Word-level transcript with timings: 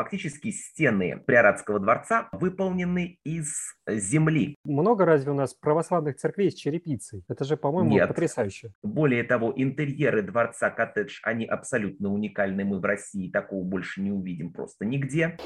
фактически 0.00 0.50
стены 0.50 1.22
Приоратского 1.26 1.78
дворца 1.78 2.30
выполнены 2.32 3.18
из 3.22 3.52
земли. 3.86 4.56
Много 4.64 5.04
разве 5.04 5.30
у 5.30 5.34
нас 5.34 5.52
православных 5.52 6.16
церквей 6.16 6.50
с 6.50 6.54
черепицей? 6.54 7.22
Это 7.28 7.44
же, 7.44 7.58
по-моему, 7.58 7.90
Нет. 7.90 8.08
потрясающе. 8.08 8.72
Более 8.82 9.24
того, 9.24 9.52
интерьеры 9.54 10.22
дворца 10.22 10.70
коттедж, 10.70 11.18
они 11.22 11.44
абсолютно 11.44 12.10
уникальны. 12.10 12.64
Мы 12.64 12.80
в 12.80 12.84
России 12.84 13.30
такого 13.30 13.62
больше 13.62 14.00
не 14.00 14.10
увидим 14.10 14.54
просто 14.54 14.86
нигде. 14.86 15.36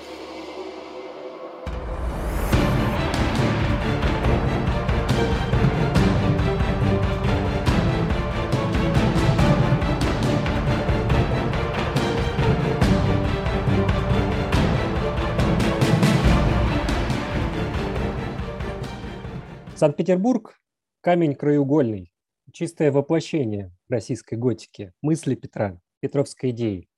Санкт-Петербург– 19.85 20.59
камень 21.03 21.35
краеугольный, 21.35 22.11
чистое 22.55 22.91
воплощение 22.91 23.71
российской 23.91 24.37
готики, 24.37 24.95
мысли 25.03 25.35
Петра, 25.35 25.79
петровской 26.01 26.53
идеи. 26.53 26.89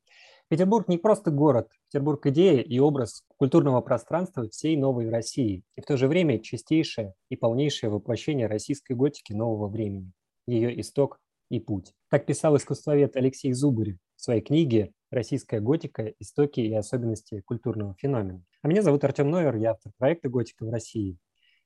Петербург 0.49 0.87
не 0.87 0.97
просто 0.97 1.33
город, 1.33 1.69
Петербург– 1.89 2.25
идея 2.27 2.63
и 2.63 2.79
образ 2.79 3.25
культурного 3.39 3.81
пространства 3.81 4.49
всей 4.49 4.77
новой 4.77 5.11
России, 5.11 5.65
и 5.75 5.81
в 5.81 5.85
то 5.85 5.97
же 5.97 6.07
время 6.07 6.39
чистейшее 6.39 7.15
и 7.29 7.35
полнейшее 7.35 7.91
воплощение 7.91 8.47
российской 8.47 8.93
готики 8.93 9.33
нового 9.33 9.67
времени, 9.67 10.13
ее 10.47 10.81
исток 10.81 11.19
и 11.51 11.59
путь. 11.59 11.93
Так 12.09 12.25
писал 12.25 12.57
искусствовед 12.57 13.17
Алексей 13.17 13.53
Зубарев 13.53 13.97
в 14.15 14.23
своей 14.23 14.43
книге 14.43 14.93
«Российская 15.11 15.59
готика. 15.59 16.15
Истоки 16.21 16.61
и 16.61 16.73
особенности 16.73 17.41
культурного 17.41 17.97
феномена». 17.99 18.45
А 18.63 18.69
меня 18.69 18.83
зовут 18.83 19.03
Артем 19.03 19.29
Нойер, 19.29 19.57
я 19.57 19.73
автор 19.73 19.91
проекта 19.99 20.29
«Готика 20.29 20.65
в 20.65 20.71
России». 20.71 21.19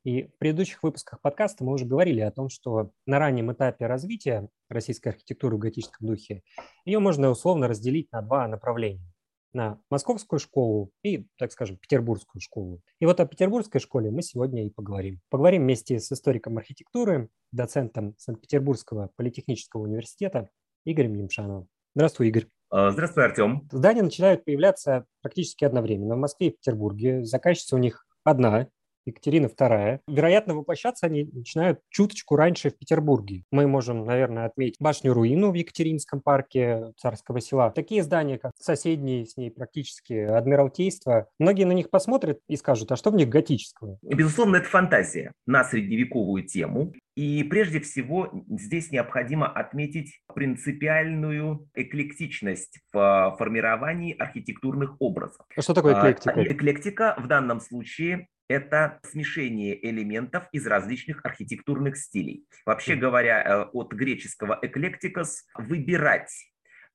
И 0.03 0.25
в 0.25 0.39
предыдущих 0.39 0.83
выпусках 0.83 1.20
подкаста 1.20 1.62
мы 1.62 1.73
уже 1.73 1.84
говорили 1.84 2.20
о 2.20 2.31
том, 2.31 2.48
что 2.48 2.93
на 3.05 3.19
раннем 3.19 3.53
этапе 3.53 3.87
развития 3.87 4.48
российской 4.70 5.09
архитектуры 5.09 5.57
в 5.57 5.59
готическом 5.59 6.07
духе 6.07 6.42
ее 6.87 7.01
можно 7.01 7.29
условно 7.29 7.69
разделить 7.69 8.11
на 8.11 8.23
два 8.23 8.48
направления. 8.48 9.12
На 9.53 9.81
московскую 9.91 10.39
школу 10.39 10.91
и, 11.03 11.27
так 11.37 11.53
скажем, 11.53 11.77
петербургскую 11.77 12.41
школу. 12.41 12.81
И 13.01 13.05
вот 13.05 13.19
о 13.20 13.27
петербургской 13.27 13.81
школе 13.81 14.11
мы 14.11 14.23
сегодня 14.23 14.65
и 14.65 14.70
поговорим. 14.70 15.20
Поговорим 15.29 15.62
вместе 15.62 15.98
с 15.98 16.11
историком 16.12 16.57
архитектуры, 16.57 17.29
доцентом 17.51 18.14
Санкт-Петербургского 18.17 19.11
политехнического 19.17 19.83
университета 19.83 20.48
Игорем 20.85 21.14
Емшановым. 21.14 21.69
Здравствуй, 21.95 22.29
Игорь. 22.29 22.47
А, 22.70 22.92
здравствуй, 22.92 23.25
Артем. 23.25 23.69
Здания 23.73 24.03
начинают 24.03 24.45
появляться 24.45 25.05
практически 25.20 25.64
одновременно 25.64 26.14
в 26.14 26.19
Москве 26.19 26.47
и 26.47 26.51
Петербурге. 26.53 27.25
Заказчица 27.25 27.75
у 27.75 27.81
них 27.81 28.07
одна, 28.23 28.69
Екатерина 29.06 29.47
II. 29.47 30.01
Вероятно, 30.06 30.55
воплощаться 30.55 31.06
они 31.06 31.25
начинают 31.25 31.81
чуточку 31.91 32.37
раньше 32.37 32.70
в 32.70 32.79
Петербурге. 32.79 33.45
Мы 33.51 33.67
можем, 33.67 34.05
наверное, 34.05 34.47
отметить 34.47 34.77
башню-руину 34.81 35.51
в 35.51 35.55
Екатеринском 35.55 36.20
парке 36.20 36.92
Царского 36.97 37.41
села. 37.41 37.70
Такие 37.70 38.03
здания, 38.03 38.39
как 38.39 38.53
соседние 38.59 39.27
с 39.27 39.37
ней 39.37 39.51
практически 39.51 40.12
Адмиралтейство, 40.12 41.29
многие 41.39 41.65
на 41.65 41.73
них 41.73 41.91
посмотрят 41.91 42.41
и 42.48 42.57
скажут, 42.57 42.92
а 42.92 42.97
что 42.97 43.11
в 43.11 43.17
них 43.17 43.29
готического? 43.29 43.98
Безусловно, 44.03 44.57
это 44.57 44.69
фантазия 44.69 45.33
на 45.47 45.64
средневековую 45.64 46.45
тему. 46.45 46.92
И 47.21 47.45
прежде 47.45 47.81
всего 47.81 48.33
здесь 48.49 48.91
необходимо 48.91 49.47
отметить 49.47 50.23
принципиальную 50.35 51.69
эклектичность 51.75 52.81
в 52.95 53.37
формировании 53.39 54.17
архитектурных 54.17 54.97
образов. 55.03 55.45
А 55.55 55.61
что 55.61 55.75
такое 55.75 56.01
эклектика? 56.01 56.33
А, 56.35 56.43
эклектика 56.43 57.15
в 57.19 57.27
данном 57.27 57.61
случае 57.61 58.29
это 58.48 59.01
смешение 59.03 59.87
элементов 59.87 60.48
из 60.53 60.67
различных 60.67 61.21
архитектурных 61.23 61.98
стилей. 61.98 62.47
Вообще 62.65 62.95
говоря, 62.95 63.43
э, 63.43 63.65
от 63.71 63.92
греческого 63.92 64.59
эклектикос– 64.63 65.45
выбирать. 65.59 66.33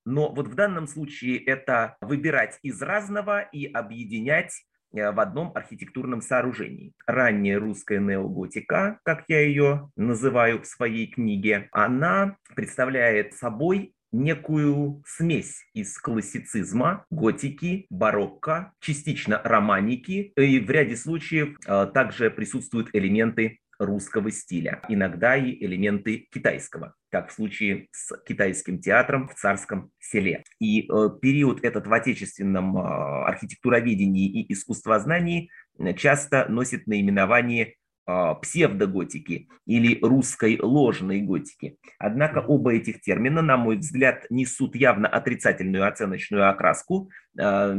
Но 0.06 0.34
вот 0.34 0.48
в 0.48 0.56
данном 0.56 0.88
случае 0.88 1.38
это 1.38 1.98
выбирать 2.02 2.58
из 2.64 2.82
разного 2.82 3.42
и 3.42 3.68
объединять 3.68 4.56
в 4.96 5.20
одном 5.20 5.52
архитектурном 5.54 6.22
сооружении. 6.22 6.94
Ранняя 7.06 7.60
русская 7.60 8.00
неоготика, 8.00 9.00
как 9.04 9.26
я 9.28 9.42
ее 9.42 9.90
называю 9.96 10.62
в 10.62 10.66
своей 10.66 11.08
книге, 11.08 11.70
она 11.72 12.38
представляет 12.56 13.34
собой 13.34 13.96
некую 14.16 15.04
смесь 15.06 15.66
из 15.74 15.98
классицизма, 15.98 17.06
готики, 17.10 17.86
барокко, 17.90 18.72
частично 18.80 19.42
романики, 19.44 20.32
и 20.38 20.60
в 20.60 20.70
ряде 20.70 20.96
случаев 20.96 21.58
э, 21.68 21.88
также 21.94 22.32
присутствуют 22.32 22.90
элементы 22.94 23.60
русского 23.80 24.32
стиля, 24.32 24.82
иногда 24.90 25.36
и 25.36 25.64
элементы 25.64 26.28
китайского, 26.32 26.96
как 27.12 27.30
в 27.30 27.34
случае 27.34 27.88
с 27.92 28.16
китайским 28.26 28.80
театром 28.80 29.28
в 29.28 29.36
царском 29.36 29.92
селе. 30.00 30.44
И 30.60 30.82
э, 30.82 31.10
период 31.22 31.64
этот 31.64 31.88
в 31.88 31.94
отечественном 31.94 32.78
э, 32.78 32.82
архитектуроведении 33.26 34.28
и 34.28 34.54
искусствознании 34.54 35.50
часто 35.98 36.48
носит 36.50 36.88
наименование 36.88 37.76
псевдоготики 38.06 39.50
или 39.66 40.00
русской 40.02 40.60
ложной 40.62 41.22
готики. 41.22 41.78
Однако 41.98 42.40
оба 42.40 42.74
этих 42.74 43.02
термина, 43.02 43.42
на 43.42 43.58
мой 43.58 43.78
взгляд, 43.78 44.26
несут 44.30 44.76
явно 44.76 45.08
отрицательную 45.08 45.88
оценочную 45.88 46.50
окраску, 46.50 47.10
а, 47.40 47.76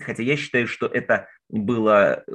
хотя 0.00 0.22
я 0.22 0.36
считаю, 0.36 0.66
что 0.68 0.86
это 0.86 1.26
было 1.48 2.22
э, 2.26 2.32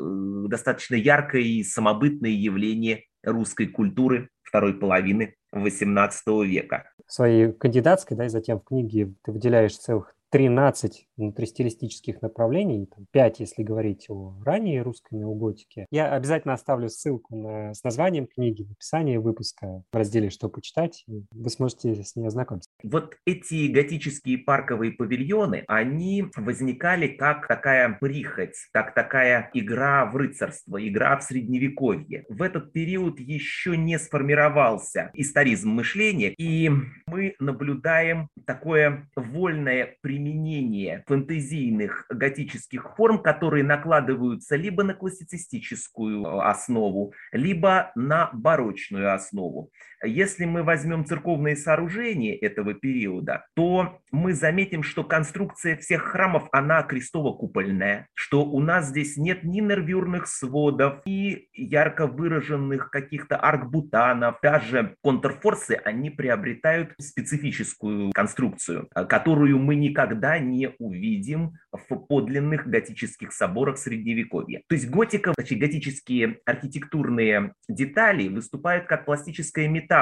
достаточно 0.47 0.95
яркое 0.95 1.41
и 1.41 1.63
самобытное 1.63 2.31
явление 2.31 3.03
русской 3.23 3.67
культуры 3.67 4.29
второй 4.43 4.73
половины 4.73 5.35
XVIII 5.53 6.45
века. 6.45 6.91
В 7.07 7.13
своей 7.13 7.53
кандидатской, 7.53 8.17
да, 8.17 8.25
и 8.25 8.29
затем 8.29 8.59
в 8.59 8.65
книге 8.65 9.13
ты 9.23 9.31
выделяешь 9.31 9.77
целых 9.77 10.15
13 10.31 11.07
внутристилистических 11.17 12.21
направлений, 12.21 12.87
там 12.87 13.05
5, 13.11 13.39
если 13.39 13.63
говорить 13.63 14.05
о 14.09 14.35
ранней 14.43 14.81
русской 14.81 15.15
неоготике. 15.15 15.85
Я 15.91 16.13
обязательно 16.13 16.53
оставлю 16.53 16.89
ссылку 16.89 17.35
на, 17.35 17.73
с 17.73 17.83
названием 17.83 18.27
книги 18.27 18.63
в 18.63 18.71
описании 18.71 19.17
выпуска 19.17 19.83
в 19.91 19.95
разделе 19.95 20.29
«Что 20.29 20.49
почитать». 20.49 21.05
Вы 21.07 21.49
сможете 21.49 22.03
с 22.03 22.15
ней 22.15 22.27
ознакомиться. 22.27 22.69
Вот 22.83 23.15
эти 23.25 23.67
готические 23.67 24.39
парковые 24.39 24.91
павильоны, 24.91 25.63
они 25.67 26.25
возникали 26.35 27.07
как 27.07 27.47
такая 27.47 27.97
прихоть, 27.99 28.55
как 28.71 28.93
такая 28.93 29.49
игра 29.53 30.05
в 30.05 30.15
рыцарство, 30.15 30.85
игра 30.85 31.17
в 31.17 31.23
средневековье. 31.23 32.25
В 32.29 32.41
этот 32.41 32.73
период 32.73 33.19
еще 33.19 33.77
не 33.77 33.97
сформировался 33.97 35.11
историзм 35.13 35.69
мышления, 35.69 36.33
и 36.37 36.69
мы 37.07 37.35
наблюдаем 37.39 38.29
такое 38.45 39.07
вольное 39.15 39.95
применение 40.01 41.03
фэнтезийных 41.05 42.05
готических 42.09 42.95
форм, 42.95 43.21
которые 43.21 43.63
накладываются 43.63 44.55
либо 44.55 44.83
на 44.83 44.93
классицистическую 44.93 46.25
э, 46.25 46.41
основу, 46.41 47.13
либо 47.31 47.91
на 47.95 48.29
барочную 48.33 49.13
основу. 49.13 49.71
Если 50.05 50.45
мы 50.45 50.63
возьмем 50.63 51.05
церковные 51.05 51.55
сооружения 51.55 52.35
этого 52.35 52.73
периода, 52.73 53.45
то 53.55 53.99
мы 54.11 54.33
заметим, 54.33 54.83
что 54.83 55.03
конструкция 55.03 55.75
всех 55.77 56.03
храмов, 56.03 56.47
она 56.51 56.81
крестово-купольная, 56.83 58.07
что 58.13 58.45
у 58.45 58.59
нас 58.61 58.89
здесь 58.89 59.17
нет 59.17 59.43
ни 59.43 59.59
нервюрных 59.59 60.27
сводов, 60.27 61.01
ни 61.05 61.47
ярко 61.53 62.07
выраженных 62.07 62.91
каких-то 62.91 63.35
аркбутанов. 63.35 64.37
Даже 64.41 64.95
контрфорсы, 65.01 65.79
они 65.83 66.09
приобретают 66.09 66.93
специфическую 66.99 68.11
конструкцию, 68.11 68.87
э, 68.95 69.05
которую 69.05 69.59
мы 69.59 69.75
никогда 69.75 70.39
не 70.39 70.69
увидим 70.79 71.53
в 71.71 71.95
подлинных 71.95 72.67
готических 72.67 73.33
соборах 73.33 73.77
Средневековья. 73.77 74.61
То 74.67 74.75
есть 74.75 74.89
готика, 74.89 75.33
значит, 75.35 75.59
готические 75.59 76.39
архитектурные 76.45 77.53
детали 77.67 78.27
выступают 78.27 78.85
как 78.85 79.05
пластическая 79.05 79.67
метафора. 79.67 79.94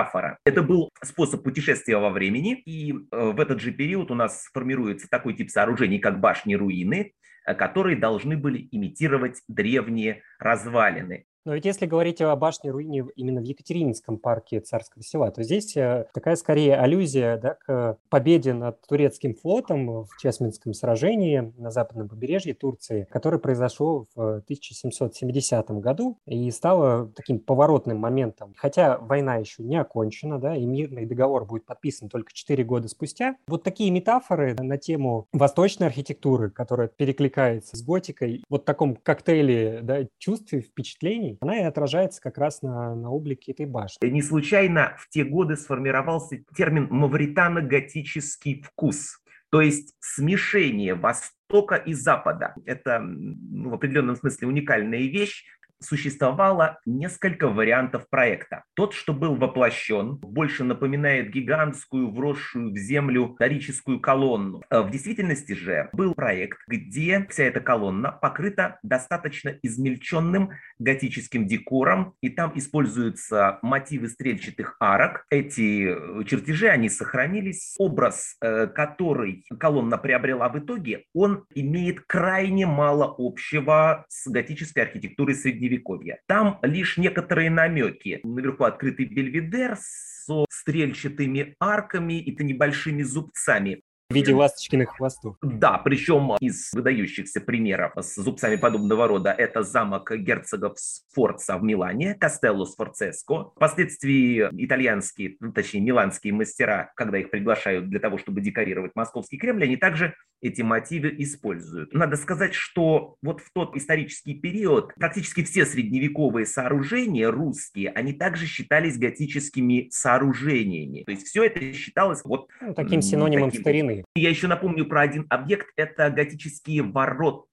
Это 0.45 0.63
был 0.63 0.89
способ 1.03 1.43
путешествия 1.43 1.97
во 1.97 2.09
времени, 2.09 2.55
и 2.61 2.91
э, 2.91 2.95
в 3.11 3.39
этот 3.39 3.61
же 3.61 3.71
период 3.71 4.11
у 4.11 4.15
нас 4.15 4.49
формируется 4.53 5.07
такой 5.09 5.33
тип 5.33 5.49
сооружений, 5.49 5.99
как 5.99 6.19
башни-руины, 6.19 7.13
э, 7.45 7.55
которые 7.55 7.97
должны 7.97 8.37
были 8.37 8.67
имитировать 8.71 9.41
древние 9.47 10.23
развалины. 10.39 11.25
Но 11.45 11.53
ведь 11.53 11.65
если 11.65 11.85
говорить 11.85 12.21
о 12.21 12.35
башне 12.35 12.71
руине 12.71 13.05
именно 13.15 13.41
в 13.41 13.43
Екатерининском 13.43 14.17
парке 14.17 14.61
царского 14.61 15.03
села, 15.03 15.29
то 15.31 15.43
здесь 15.43 15.75
э, 15.75 16.05
такая 16.13 16.35
скорее 16.35 16.75
аллюзия 16.75 17.37
да, 17.37 17.55
к 17.55 17.97
победе 18.09 18.53
над 18.53 18.81
турецким 18.87 19.35
флотом 19.35 20.03
в 20.05 20.17
Чесменском 20.21 20.73
сражении 20.73 21.53
на 21.57 21.69
западном 21.69 22.07
побережье 22.07 22.53
Турции, 22.53 23.07
которое 23.11 23.39
произошло 23.39 24.07
в 24.15 24.37
1770 24.37 25.71
году 25.71 26.17
и 26.25 26.49
стало 26.51 27.11
таким 27.15 27.39
поворотным 27.39 27.97
моментом. 27.97 28.53
Хотя 28.55 28.97
война 28.97 29.35
еще 29.35 29.63
не 29.63 29.75
окончена, 29.75 30.39
да, 30.39 30.55
и 30.55 30.65
мирный 30.65 31.05
договор 31.05 31.45
будет 31.45 31.65
подписан 31.65 32.07
только 32.07 32.31
4 32.33 32.63
года 32.63 32.87
спустя. 32.87 33.35
Вот 33.47 33.63
такие 33.63 33.91
метафоры 33.91 34.55
на 34.55 34.77
тему 34.77 35.27
восточной 35.33 35.87
архитектуры, 35.87 36.49
которая 36.49 36.87
перекликается 36.87 37.75
с 37.75 37.83
готикой, 37.83 38.43
вот 38.49 38.61
в 38.61 38.65
таком 38.65 38.95
коктейле 38.95 39.81
да, 39.83 40.07
чувств 40.17 40.53
и 40.53 40.61
впечатлений, 40.61 41.32
она 41.41 41.59
и 41.59 41.63
отражается 41.63 42.21
как 42.21 42.37
раз 42.37 42.61
на, 42.61 42.95
на 42.95 43.09
облике 43.09 43.51
этой 43.51 43.65
башни. 43.65 44.07
Не 44.07 44.21
случайно 44.21 44.95
в 44.97 45.09
те 45.09 45.23
годы 45.23 45.55
сформировался 45.55 46.43
термин 46.55 46.87
«мавритано-готический 46.89 48.63
вкус», 48.63 49.19
то 49.49 49.61
есть 49.61 49.93
смешение 49.99 50.95
Востока 50.95 51.75
и 51.75 51.93
Запада. 51.93 52.55
Это 52.65 52.99
ну, 52.99 53.69
в 53.69 53.73
определенном 53.75 54.15
смысле 54.15 54.47
уникальная 54.47 55.01
вещь, 55.01 55.45
существовало 55.83 56.79
несколько 56.85 57.47
вариантов 57.47 58.09
проекта. 58.09 58.63
Тот, 58.73 58.93
что 58.93 59.13
был 59.13 59.35
воплощен, 59.35 60.15
больше 60.15 60.63
напоминает 60.63 61.31
гигантскую, 61.31 62.11
вросшую 62.11 62.71
в 62.71 62.77
землю 62.77 63.35
дорическую 63.39 63.99
колонну. 63.99 64.61
Э, 64.69 64.81
в 64.81 64.89
действительности 64.89 65.53
же 65.53 65.89
был 65.93 66.13
проект, 66.13 66.59
где 66.67 67.25
вся 67.29 67.43
эта 67.43 67.59
колонна 67.59 68.11
покрыта 68.11 68.79
достаточно 68.83 69.49
измельченным 69.61 70.51
готическим 70.79 71.47
декором, 71.47 72.13
и 72.21 72.29
там 72.29 72.53
используются 72.55 73.59
мотивы 73.61 74.09
стрельчатых 74.09 74.77
арок. 74.79 75.25
Эти 75.29 75.89
э, 75.89 76.23
чертежи, 76.25 76.67
они 76.67 76.89
сохранились. 76.89 77.75
Образ, 77.77 78.37
э, 78.41 78.67
который 78.67 79.45
колонна 79.59 79.97
приобрела 79.97 80.49
в 80.49 80.59
итоге, 80.59 81.03
он 81.13 81.45
имеет 81.53 82.01
крайне 82.01 82.65
мало 82.65 83.13
общего 83.17 84.05
с 84.07 84.27
готической 84.29 84.83
архитектурой 84.83 85.35
средневековья 85.35 85.72
средневековья. 85.73 86.19
Там 86.27 86.59
лишь 86.61 86.97
некоторые 86.97 87.49
намеки. 87.49 88.19
Наверху 88.23 88.63
открытый 88.63 89.05
бельведер 89.05 89.77
со 89.79 90.45
стрельчатыми 90.49 91.55
арками 91.59 92.19
и-то 92.19 92.43
небольшими 92.43 93.03
зубцами 93.03 93.81
в 94.13 94.15
виде 94.15 94.33
ласточкиных 94.33 94.95
хвостов. 94.95 95.35
Да, 95.41 95.77
причем 95.79 96.35
из 96.39 96.71
выдающихся 96.73 97.41
примеров 97.41 97.93
с 97.95 98.15
зубцами 98.15 98.55
подобного 98.55 99.07
рода 99.07 99.31
это 99.31 99.63
замок 99.63 100.11
герцогов 100.15 100.79
Сфорца 100.79 101.57
в 101.57 101.63
Милане, 101.63 102.15
Кастелло 102.15 102.65
Сфорцеско. 102.65 103.51
Впоследствии 103.55 104.47
итальянские, 104.51 105.37
ну, 105.39 105.51
точнее 105.51 105.81
миланские 105.81 106.33
мастера, 106.33 106.91
когда 106.95 107.17
их 107.17 107.29
приглашают 107.29 107.89
для 107.89 107.99
того, 107.99 108.17
чтобы 108.17 108.41
декорировать 108.41 108.91
московский 108.95 109.37
Кремль, 109.37 109.63
они 109.63 109.77
также 109.77 110.13
эти 110.41 110.61
мотивы 110.61 111.13
используют. 111.19 111.93
Надо 111.93 112.17
сказать, 112.17 112.53
что 112.53 113.15
вот 113.21 113.39
в 113.41 113.51
тот 113.53 113.75
исторический 113.77 114.35
период 114.35 114.93
практически 114.95 115.43
все 115.43 115.65
средневековые 115.65 116.45
сооружения 116.45 117.31
русские, 117.31 117.91
они 117.91 118.13
также 118.13 118.45
считались 118.45 118.97
готическими 118.97 119.87
сооружениями. 119.89 121.03
То 121.03 121.11
есть 121.11 121.27
все 121.27 121.43
это 121.45 121.73
считалось 121.73 122.21
вот... 122.25 122.49
Ну, 122.61 122.73
таким 122.73 123.01
синонимом 123.01 123.49
таким. 123.49 123.61
старины. 123.61 124.02
Я 124.15 124.29
еще 124.29 124.47
напомню 124.47 124.85
про 124.85 125.01
один 125.01 125.25
объект. 125.29 125.67
Это 125.75 126.09
готические 126.09 126.83
ворота 126.83 127.47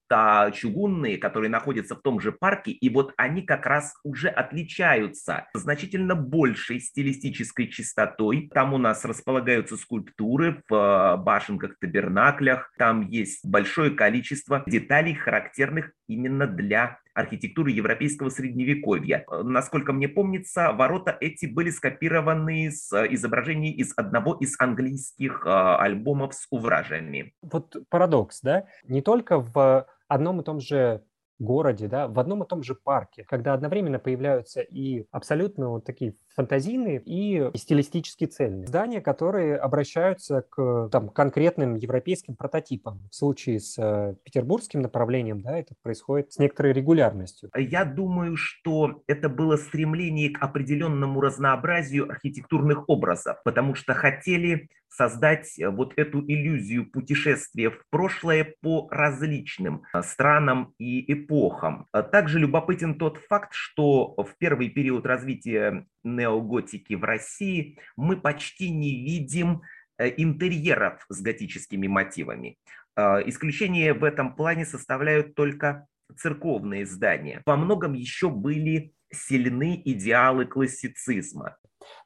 чугунные, 0.53 1.17
которые 1.17 1.49
находятся 1.49 1.95
в 1.95 2.01
том 2.01 2.19
же 2.19 2.31
парке, 2.31 2.71
и 2.71 2.89
вот 2.89 3.13
они 3.17 3.41
как 3.43 3.65
раз 3.65 3.93
уже 4.03 4.29
отличаются 4.29 5.47
значительно 5.53 6.15
большей 6.15 6.79
стилистической 6.79 7.67
чистотой. 7.67 8.49
Там 8.53 8.73
у 8.73 8.77
нас 8.77 9.05
располагаются 9.05 9.77
скульптуры 9.77 10.63
в 10.69 10.73
э, 10.73 11.17
башенках, 11.17 11.77
табернаклях, 11.79 12.71
там 12.77 13.07
есть 13.07 13.45
большое 13.45 13.91
количество 13.91 14.63
деталей, 14.67 15.15
характерных 15.15 15.91
именно 16.07 16.47
для 16.47 16.99
архитектуры 17.13 17.71
европейского 17.71 18.29
средневековья. 18.29 19.25
Насколько 19.43 19.93
мне 19.93 20.07
помнится, 20.07 20.71
ворота 20.71 21.15
эти 21.19 21.45
были 21.45 21.69
скопированы 21.69 22.71
с 22.71 22.91
изображений 23.09 23.71
из 23.71 23.93
одного 23.95 24.35
из 24.35 24.55
английских 24.59 25.43
э, 25.45 25.49
альбомов 25.49 26.33
с 26.33 26.47
увражами. 26.49 27.33
Вот 27.41 27.75
парадокс, 27.89 28.41
да? 28.41 28.65
Не 28.87 29.01
только 29.01 29.39
в 29.39 29.87
одном 30.11 30.41
и 30.41 30.43
том 30.43 30.59
же 30.59 31.03
городе, 31.41 31.87
да, 31.87 32.07
в 32.07 32.19
одном 32.19 32.43
и 32.43 32.47
том 32.47 32.63
же 32.63 32.75
парке, 32.75 33.25
когда 33.27 33.53
одновременно 33.53 33.99
появляются 33.99 34.61
и 34.61 35.05
абсолютно 35.11 35.69
вот 35.69 35.85
такие 35.85 36.15
фантазийные 36.35 37.01
и 37.03 37.49
стилистически 37.57 38.25
цельные. 38.25 38.67
Здания, 38.67 39.01
которые 39.01 39.57
обращаются 39.57 40.43
к 40.49 40.89
там, 40.91 41.09
конкретным 41.09 41.75
европейским 41.75 42.35
прототипам. 42.35 43.01
В 43.09 43.15
случае 43.15 43.59
с 43.59 43.77
э, 43.77 44.15
петербургским 44.23 44.81
направлением 44.81 45.41
да, 45.41 45.57
это 45.57 45.73
происходит 45.81 46.31
с 46.31 46.37
некоторой 46.37 46.73
регулярностью. 46.73 47.49
Я 47.57 47.85
думаю, 47.85 48.37
что 48.37 49.01
это 49.07 49.27
было 49.27 49.57
стремление 49.57 50.29
к 50.29 50.41
определенному 50.41 51.19
разнообразию 51.19 52.09
архитектурных 52.09 52.87
образов, 52.87 53.37
потому 53.43 53.73
что 53.73 53.93
хотели 53.93 54.69
создать 54.91 55.57
э, 55.57 55.69
вот 55.69 55.93
эту 55.95 56.19
иллюзию 56.21 56.89
путешествия 56.89 57.69
в 57.69 57.81
прошлое 57.89 58.55
по 58.61 58.87
различным 58.91 59.83
э, 59.93 60.01
странам 60.03 60.73
и 60.77 61.11
эпохам. 61.11 61.87
А 61.91 62.03
также 62.03 62.39
любопытен 62.39 62.95
тот 62.95 63.17
факт, 63.29 63.53
что 63.53 64.13
в 64.15 64.35
первый 64.37 64.69
период 64.69 65.05
развития 65.05 65.87
неоготики 66.03 66.93
в 66.93 67.03
России 67.03 67.79
мы 67.95 68.17
почти 68.17 68.69
не 68.69 69.03
видим 69.03 69.61
э, 69.97 70.13
интерьеров 70.17 71.05
с 71.09 71.21
готическими 71.21 71.87
мотивами. 71.87 72.57
Исключение 72.97 73.93
в 73.93 74.03
этом 74.03 74.35
плане 74.35 74.65
составляют 74.65 75.33
только 75.33 75.87
церковные 76.17 76.85
здания. 76.85 77.41
Во 77.45 77.55
многом 77.55 77.93
еще 77.93 78.29
были 78.29 78.93
сильны 79.13 79.81
идеалы 79.85 80.45
классицизма. 80.45 81.55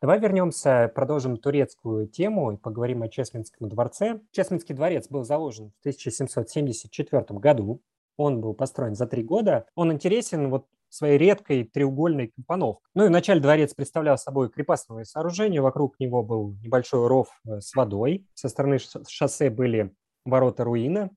Давай 0.01 0.19
вернемся, 0.19 0.91
продолжим 0.93 1.37
турецкую 1.37 2.07
тему 2.07 2.53
и 2.53 2.57
поговорим 2.57 3.03
о 3.03 3.09
Чесменском 3.09 3.69
дворце. 3.69 4.21
Чесменский 4.31 4.75
дворец 4.75 5.07
был 5.09 5.23
заложен 5.23 5.71
в 5.71 5.79
1774 5.81 7.25
году. 7.39 7.81
Он 8.17 8.41
был 8.41 8.53
построен 8.53 8.95
за 8.95 9.07
три 9.07 9.23
года. 9.23 9.65
Он 9.75 9.91
интересен 9.91 10.49
вот 10.49 10.67
своей 10.89 11.17
редкой 11.17 11.65
треугольной 11.65 12.27
компоновкой. 12.27 12.89
Ну 12.93 13.05
и 13.05 13.07
вначале 13.07 13.41
дворец 13.41 13.73
представлял 13.73 14.17
собой 14.17 14.49
крепостное 14.49 15.03
сооружение. 15.03 15.61
Вокруг 15.61 15.99
него 15.99 16.23
был 16.23 16.55
небольшой 16.63 17.07
ров 17.07 17.27
э, 17.45 17.59
с 17.59 17.75
водой. 17.75 18.25
Со 18.33 18.49
стороны 18.49 18.77
шоссе 19.07 19.49
были 19.49 19.93
ворота 20.25 20.63
руина. 20.63 21.11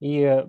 И 0.00 0.44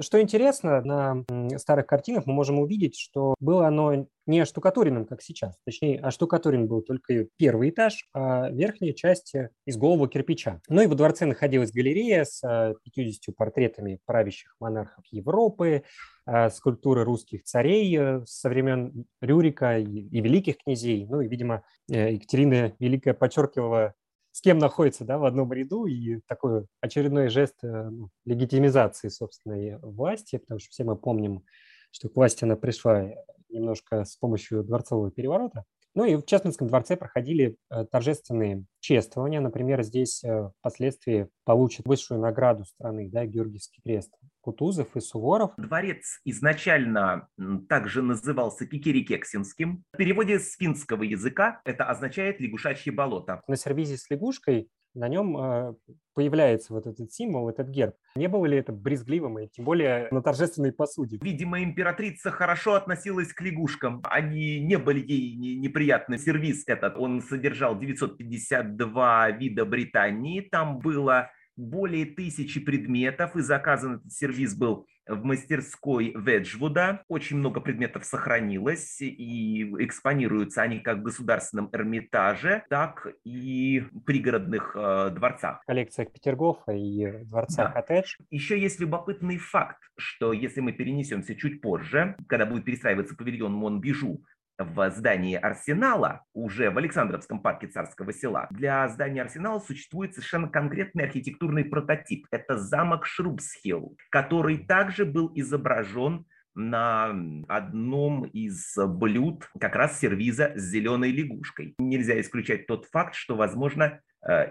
что 0.00 0.20
интересно, 0.20 0.80
на 0.82 1.58
старых 1.58 1.86
картинах 1.86 2.26
мы 2.26 2.32
можем 2.32 2.58
увидеть, 2.58 2.96
что 2.96 3.34
было 3.40 3.66
оно 3.66 4.06
не 4.26 4.40
оштукатуренным, 4.40 5.06
как 5.06 5.22
сейчас. 5.22 5.56
Точнее, 5.64 6.00
оштукатурен 6.00 6.66
был 6.66 6.82
только 6.82 7.26
первый 7.36 7.70
этаж, 7.70 8.08
а 8.12 8.50
верхняя 8.50 8.92
часть 8.92 9.34
из 9.64 9.76
голого 9.76 10.08
кирпича. 10.08 10.60
Ну 10.68 10.82
и 10.82 10.86
во 10.86 10.94
дворце 10.94 11.26
находилась 11.26 11.72
галерея 11.72 12.24
с 12.24 12.40
50 12.40 13.22
а, 13.28 13.32
портретами 13.36 14.00
правящих 14.04 14.56
монархов 14.58 15.04
Европы, 15.10 15.84
а, 16.24 16.50
скульптуры 16.50 17.04
русских 17.04 17.44
царей 17.44 17.96
э, 17.96 18.24
со 18.26 18.48
времен 18.48 19.04
Рюрика 19.20 19.78
и, 19.78 19.84
великих 20.20 20.58
князей. 20.58 21.06
Ну 21.06 21.20
и, 21.20 21.28
видимо, 21.28 21.62
э, 21.88 22.14
Екатерина 22.14 22.74
Великая 22.80 23.14
подчеркивала 23.14 23.94
с 24.36 24.42
кем 24.42 24.58
находится 24.58 25.06
да, 25.06 25.16
в 25.16 25.24
одном 25.24 25.50
ряду, 25.50 25.86
и 25.86 26.20
такой 26.28 26.66
очередной 26.82 27.30
жест 27.30 27.54
э, 27.62 27.88
ну, 27.88 28.10
легитимизации 28.26 29.08
собственной 29.08 29.78
власти, 29.78 30.36
потому 30.36 30.60
что 30.60 30.68
все 30.68 30.84
мы 30.84 30.94
помним, 30.94 31.42
что 31.90 32.10
к 32.10 32.16
власти 32.16 32.44
она 32.44 32.54
пришла 32.54 33.12
немножко 33.48 34.04
с 34.04 34.14
помощью 34.16 34.62
дворцового 34.62 35.10
переворота. 35.10 35.64
Ну 35.94 36.04
и 36.04 36.16
в 36.16 36.26
Честменском 36.26 36.68
дворце 36.68 36.98
проходили 36.98 37.56
э, 37.70 37.86
торжественные 37.90 38.66
чествования. 38.80 39.40
Например, 39.40 39.82
здесь 39.82 40.22
э, 40.22 40.50
впоследствии 40.58 41.30
получит 41.44 41.86
высшую 41.86 42.20
награду 42.20 42.66
страны, 42.66 43.08
да, 43.10 43.24
Георгиевский 43.24 43.80
крест. 43.82 44.12
Кутузов 44.46 44.94
и 44.94 45.00
Суворов. 45.00 45.50
Дворец 45.56 46.20
изначально 46.24 47.28
также 47.68 48.00
назывался 48.00 48.64
Кикерикексинским. 48.64 49.82
В 49.92 49.96
переводе 49.96 50.38
с 50.38 50.54
финского 50.56 51.02
языка 51.02 51.60
это 51.64 51.86
означает 51.86 52.40
лягушачье 52.40 52.92
болото. 52.92 53.42
На 53.48 53.56
сервизе 53.56 53.96
с 53.96 54.08
лягушкой 54.08 54.70
на 54.94 55.08
нем 55.08 55.36
э, 55.36 55.74
появляется 56.14 56.72
вот 56.72 56.86
этот 56.86 57.12
символ, 57.12 57.48
этот 57.48 57.68
герб. 57.70 57.96
Не 58.14 58.28
было 58.28 58.46
ли 58.46 58.56
это 58.56 58.72
брезгливым, 58.72 59.40
и 59.40 59.48
тем 59.48 59.64
более 59.64 60.06
на 60.12 60.22
торжественной 60.22 60.72
посуде? 60.72 61.18
Видимо, 61.20 61.64
императрица 61.64 62.30
хорошо 62.30 62.74
относилась 62.74 63.32
к 63.32 63.40
лягушкам. 63.40 64.00
Они 64.04 64.60
не 64.60 64.78
были 64.78 65.04
ей 65.04 65.58
неприятны. 65.58 66.18
Сервис 66.18 66.62
этот, 66.68 66.96
он 66.96 67.20
содержал 67.20 67.76
952 67.76 69.30
вида 69.32 69.64
Британии. 69.64 70.40
Там 70.40 70.78
было 70.78 71.30
более 71.56 72.06
тысячи 72.06 72.60
предметов, 72.60 73.36
и 73.36 73.40
заказан 73.40 73.96
этот 73.96 74.12
сервис 74.12 74.54
был 74.54 74.86
в 75.06 75.24
мастерской 75.24 76.12
Веджвуда. 76.16 77.02
Очень 77.08 77.38
много 77.38 77.60
предметов 77.60 78.04
сохранилось, 78.04 79.00
и 79.00 79.62
экспонируются 79.78 80.62
они 80.62 80.80
как 80.80 80.98
в 80.98 81.02
государственном 81.02 81.70
Эрмитаже, 81.72 82.64
так 82.68 83.06
и 83.24 83.80
в 83.80 84.00
пригородных 84.00 84.72
э, 84.74 85.10
дворцах. 85.14 85.62
В 85.62 85.66
коллекциях 85.66 86.12
Петергофа 86.12 86.72
и 86.72 87.24
дворца 87.24 87.66
да. 87.66 87.70
Коттедж. 87.70 88.16
Еще 88.30 88.60
есть 88.60 88.80
любопытный 88.80 89.38
факт, 89.38 89.80
что 89.96 90.32
если 90.32 90.60
мы 90.60 90.72
перенесемся 90.72 91.34
чуть 91.34 91.60
позже, 91.60 92.16
когда 92.28 92.46
будет 92.46 92.64
перестраиваться 92.64 93.14
павильон 93.14 93.52
Монбижу 93.52 94.22
в 94.58 94.90
здании 94.90 95.36
Арсенала, 95.36 96.24
уже 96.32 96.70
в 96.70 96.78
Александровском 96.78 97.40
парке 97.40 97.66
Царского 97.66 98.12
села, 98.12 98.46
для 98.50 98.88
здания 98.88 99.22
Арсенала 99.22 99.58
существует 99.58 100.14
совершенно 100.14 100.48
конкретный 100.48 101.04
архитектурный 101.04 101.64
прототип. 101.64 102.26
Это 102.30 102.56
замок 102.56 103.06
Шрубсхилл, 103.06 103.96
который 104.10 104.58
также 104.58 105.04
был 105.04 105.30
изображен 105.34 106.26
на 106.54 107.14
одном 107.48 108.24
из 108.24 108.74
блюд 108.76 109.48
как 109.60 109.76
раз 109.76 110.00
сервиза 110.00 110.52
с 110.56 110.62
зеленой 110.62 111.12
лягушкой. 111.12 111.74
Нельзя 111.78 112.18
исключать 112.18 112.66
тот 112.66 112.86
факт, 112.86 113.14
что, 113.14 113.36
возможно, 113.36 114.00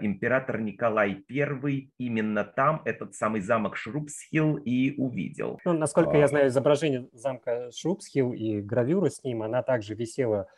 император 0.00 0.60
Николай 0.60 1.24
I 1.30 1.90
именно 1.98 2.44
там 2.44 2.82
этот 2.84 3.14
самый 3.14 3.40
замок 3.40 3.76
Шрубсхилл 3.76 4.56
и 4.56 4.94
увидел. 4.96 5.60
Ну, 5.64 5.72
насколько 5.74 6.16
я 6.16 6.24
а. 6.24 6.28
знаю, 6.28 6.48
изображение 6.48 7.08
замка 7.12 7.70
Шрубсхилл 7.72 8.32
и 8.32 8.60
гравюра 8.60 9.10
с 9.10 9.22
ним, 9.22 9.42
она 9.42 9.62
также 9.62 9.94
висела 9.94 10.48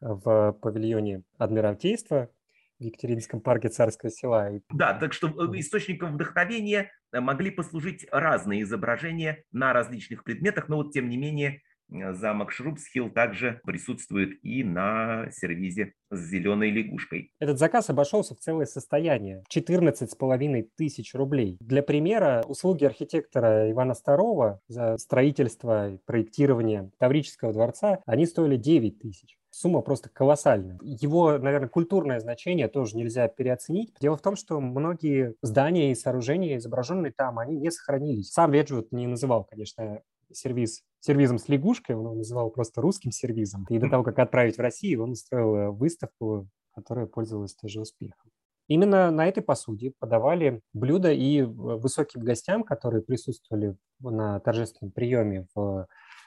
в 0.00 0.52
павильоне 0.60 1.22
Адмиралтейства 1.38 2.30
в 2.78 2.82
Екатеринском 2.82 3.40
парке 3.40 3.70
Царского 3.70 4.10
села. 4.10 4.60
Да, 4.70 4.92
так 4.92 5.14
что 5.14 5.28
э, 5.28 5.58
источником 5.58 6.12
вдохновения 6.12 6.90
э, 7.12 7.20
могли 7.20 7.50
послужить 7.50 8.06
разные 8.12 8.62
изображения 8.62 9.44
на 9.52 9.72
различных 9.72 10.24
предметах, 10.24 10.68
но 10.68 10.76
вот 10.76 10.92
тем 10.92 11.08
не 11.08 11.16
менее 11.16 11.62
Э, 11.62 11.65
замок 11.88 12.52
Шрубсхилл 12.52 13.10
также 13.10 13.60
присутствует 13.64 14.38
и 14.42 14.64
на 14.64 15.30
сервизе 15.30 15.94
с 16.10 16.18
зеленой 16.18 16.70
лягушкой. 16.70 17.32
Этот 17.40 17.58
заказ 17.58 17.90
обошелся 17.90 18.34
в 18.34 18.38
целое 18.38 18.66
состояние– 18.66 19.42
14,5 19.54 20.68
тысяч 20.76 21.14
рублей. 21.14 21.56
Для 21.60 21.82
примера, 21.82 22.44
услуги 22.46 22.84
архитектора 22.84 23.70
Ивана 23.70 23.92
II 23.92 24.58
за 24.68 24.96
строительство 24.98 25.90
и 25.90 25.98
проектирование 26.04 26.90
Таврического 26.98 27.52
дворца, 27.52 28.00
они 28.06 28.26
стоили 28.26 28.56
9 28.56 28.98
тысяч 28.98 29.36
сумма 29.56 29.80
просто 29.80 30.10
колоссальная. 30.10 30.78
Его, 30.82 31.38
наверное, 31.38 31.68
культурное 31.68 32.20
значение 32.20 32.68
тоже 32.68 32.96
нельзя 32.96 33.26
переоценить. 33.28 33.94
Дело 34.00 34.16
в 34.16 34.20
том, 34.20 34.36
что 34.36 34.60
многие 34.60 35.34
здания 35.40 35.92
и 35.92 35.94
сооружения, 35.94 36.58
изображенные 36.58 37.12
там, 37.16 37.38
они 37.38 37.56
не 37.56 37.70
сохранились. 37.70 38.30
Сам 38.30 38.52
Веджвуд 38.52 38.92
не 38.92 39.06
называл, 39.06 39.44
конечно, 39.44 40.02
сервис 40.32 40.82
сервизом 41.06 41.38
с 41.38 41.48
лягушкой, 41.48 41.96
он 41.96 42.02
его 42.02 42.14
называл 42.14 42.50
просто 42.50 42.80
русским 42.80 43.10
сервизом. 43.10 43.64
И 43.70 43.78
до 43.78 43.88
того, 43.88 44.02
как 44.02 44.18
отправить 44.18 44.56
в 44.56 44.60
Россию, 44.60 45.04
он 45.04 45.12
устроил 45.12 45.56
э, 45.56 45.70
выставку, 45.70 46.48
которая 46.74 47.06
пользовалась 47.06 47.54
тоже 47.54 47.80
успехом. 47.80 48.30
Именно 48.68 49.12
на 49.12 49.26
этой 49.26 49.42
посуде 49.42 49.92
подавали 49.98 50.60
блюда 50.72 51.12
и 51.12 51.42
высоким 51.42 52.22
гостям, 52.22 52.64
которые 52.64 53.02
присутствовали 53.02 53.76
на 54.00 54.40
торжественном 54.40 54.90
приеме 54.90 55.46
в 55.54 55.86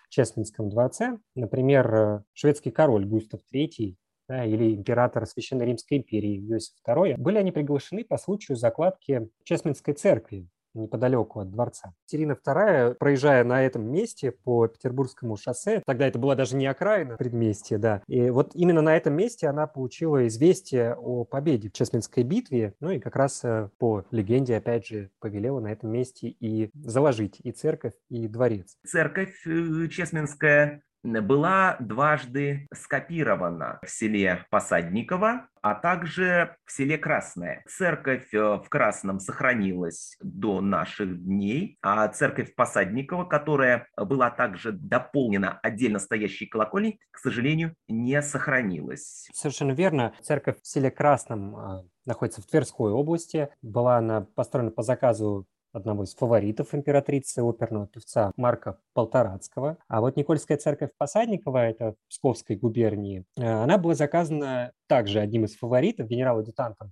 Чесменском 0.10 0.70
дворце. 0.70 1.18
Например, 1.36 1.94
э, 1.94 2.24
шведский 2.34 2.72
король 2.72 3.06
Густав 3.06 3.42
III 3.54 3.96
да, 4.30 4.46
или 4.46 4.76
император 4.76 5.26
Священной 5.26 5.66
Римской 5.66 5.98
империи 5.98 6.40
Иосиф 6.50 6.76
II. 6.88 7.18
Были 7.18 7.38
они 7.38 7.52
приглашены 7.52 8.06
по 8.06 8.18
случаю 8.18 8.56
закладки 8.56 9.30
Чесменской 9.44 9.94
церкви 9.94 10.48
неподалеку 10.80 11.40
от 11.40 11.52
дворца. 11.52 11.94
Екатерина 12.04 12.34
II, 12.34 12.96
проезжая 12.96 13.44
на 13.44 13.64
этом 13.64 13.84
месте 13.92 14.32
по 14.32 14.68
Петербургскому 14.68 15.38
шоссе, 15.38 15.82
тогда 15.86 16.08
это 16.08 16.20
была 16.20 16.36
даже 16.36 16.56
не 16.56 16.68
окраина 16.68 17.18
предместья, 17.18 17.78
да, 17.78 18.02
и 18.08 18.30
вот 18.30 18.52
именно 18.56 18.82
на 18.82 18.96
этом 18.96 19.14
месте 19.14 19.48
она 19.48 19.68
получила 19.68 20.28
известие 20.28 20.96
о 20.96 21.24
победе 21.24 21.70
в 21.70 21.74
Чесменской 21.74 22.24
битве, 22.24 22.74
ну 22.80 22.92
и 22.92 23.00
как 23.00 23.16
раз 23.16 23.42
э, 23.44 23.70
по 23.78 24.06
легенде, 24.12 24.56
опять 24.58 24.88
же, 24.88 25.12
повелела 25.20 25.60
на 25.60 25.72
этом 25.72 25.92
месте 25.92 26.28
и 26.28 26.72
заложить 26.74 27.40
и 27.44 27.52
церковь, 27.52 27.94
и 28.10 28.28
дворец. 28.28 28.78
Церковь 28.86 29.46
э, 29.46 29.88
Чесменская 29.90 30.84
была 31.04 31.78
дважды 31.80 32.68
скопирована 32.74 33.80
в 33.86 33.90
селе 33.90 34.46
Посадниково, 34.50 35.48
а 35.62 35.76
также 35.76 36.56
в 36.66 36.72
селе 36.72 36.98
Красное. 36.98 37.64
Церковь 37.68 38.34
э, 38.34 38.38
в 38.38 38.66
Красном 38.70 39.20
сохранилась 39.20 40.16
до 40.22 40.62
наших 40.62 41.24
дней, 41.24 41.78
а 41.82 42.08
церковь 42.08 42.56
Посадникова, 42.56 43.26
которая 43.26 43.88
была 43.98 44.30
также 44.30 44.72
дополнена 44.72 45.60
отдельно 45.62 46.00
стоящей 46.00 46.46
колокольней, 46.46 47.00
к 47.12 47.18
сожалению, 47.20 47.76
не 47.88 48.22
сохранилась. 48.22 49.28
Совершенно 49.34 49.72
верно. 49.72 50.14
Церковь 50.22 50.62
в 50.62 50.68
селе 50.68 50.92
Красном 50.92 51.56
э, 51.56 51.84
находится 52.06 52.42
в 52.42 52.46
Тверской 52.46 52.92
области. 52.92 53.50
Была 53.62 53.98
она 53.98 54.22
построена 54.36 54.72
по 54.72 54.84
заказу 54.84 55.46
одного 55.72 56.04
из 56.04 56.16
фаворитов 56.16 56.74
императрицы, 56.74 57.40
оперного 57.40 57.88
певца 57.88 58.32
Марка 58.38 58.80
Полторацкого. 58.94 59.78
А 59.88 60.02
вот 60.02 60.16
Никольская 60.16 60.58
церковь 60.58 60.92
Посадникова, 60.98 61.58
это 61.58 61.94
в 61.94 62.10
Псковской 62.10 62.56
губернии, 62.56 63.26
э, 63.38 63.46
она 63.46 63.78
была 63.78 63.96
заказана 63.96 64.72
также 64.88 65.20
одним 65.20 65.46
из 65.46 65.56
фаворитов, 65.56 66.08
генерал-адъютантом 66.08 66.92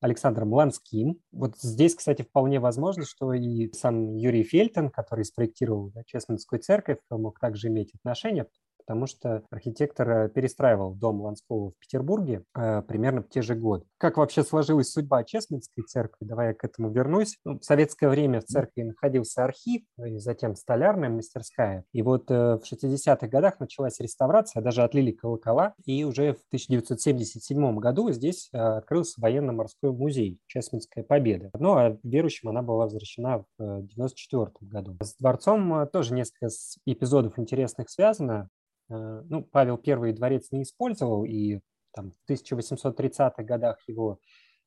Александром 0.00 0.52
Ланским. 0.52 1.20
Вот 1.30 1.56
здесь, 1.58 1.94
кстати, 1.94 2.22
вполне 2.22 2.58
возможно, 2.58 3.04
что 3.04 3.32
и 3.32 3.72
сам 3.72 4.16
Юрий 4.16 4.42
Фельтон, 4.42 4.90
который 4.90 5.24
спроектировал 5.24 5.90
да, 5.90 6.02
Честманскую 6.04 6.60
церковь, 6.60 6.98
мог 7.08 7.38
также 7.38 7.68
иметь 7.68 7.94
отношение, 7.94 8.46
потому 8.92 9.06
что 9.06 9.42
архитектор 9.50 10.10
э, 10.10 10.28
перестраивал 10.28 10.94
дом 10.94 11.22
Ланского 11.22 11.70
в 11.70 11.78
Петербурге 11.78 12.44
э, 12.54 12.82
примерно 12.82 13.22
в 13.22 13.28
те 13.30 13.40
же 13.40 13.54
годы. 13.54 13.86
Как 13.96 14.18
вообще 14.18 14.42
сложилась 14.42 14.90
судьба 14.90 15.24
Чесменской 15.24 15.82
церкви? 15.84 16.26
Давай 16.26 16.48
я 16.48 16.54
к 16.54 16.62
этому 16.62 16.90
вернусь. 16.90 17.38
Ну, 17.46 17.58
в 17.58 17.64
советское 17.64 18.10
время 18.10 18.42
в 18.42 18.44
церкви 18.44 18.82
находился 18.82 19.44
архив, 19.44 19.80
ну 19.96 20.04
и 20.04 20.18
затем 20.18 20.56
столярная 20.56 21.08
мастерская. 21.08 21.86
И 21.94 22.02
вот 22.02 22.30
э, 22.30 22.58
в 22.58 22.70
60-х 22.70 23.26
годах 23.28 23.60
началась 23.60 23.98
реставрация, 23.98 24.60
даже 24.60 24.82
отлили 24.82 25.12
колокола, 25.12 25.72
и 25.86 26.04
уже 26.04 26.34
в 26.34 26.44
1977 26.48 27.78
году 27.78 28.10
здесь 28.10 28.50
э, 28.52 28.58
открылся 28.58 29.22
военно-морской 29.22 29.90
музей 29.90 30.38
Чесменская 30.48 31.02
победа. 31.02 31.50
Ну 31.58 31.76
а 31.76 31.96
верующим 32.02 32.50
она 32.50 32.60
была 32.60 32.84
возвращена 32.84 33.38
в 33.38 33.46
1994 33.56 34.42
э, 34.42 34.48
году. 34.60 34.98
С 35.00 35.16
дворцом 35.16 35.74
э, 35.76 35.86
тоже 35.86 36.12
несколько 36.12 36.48
эпизодов 36.84 37.38
интересных 37.38 37.88
связано. 37.88 38.50
Э, 38.92 39.22
ну, 39.28 39.42
Павел 39.42 39.80
I 39.84 40.12
дворец 40.12 40.48
не 40.50 40.62
использовал, 40.62 41.24
и 41.24 41.60
там, 41.94 42.12
в 42.12 42.30
1830-х 42.30 43.42
годах 43.42 43.78
его 43.86 44.18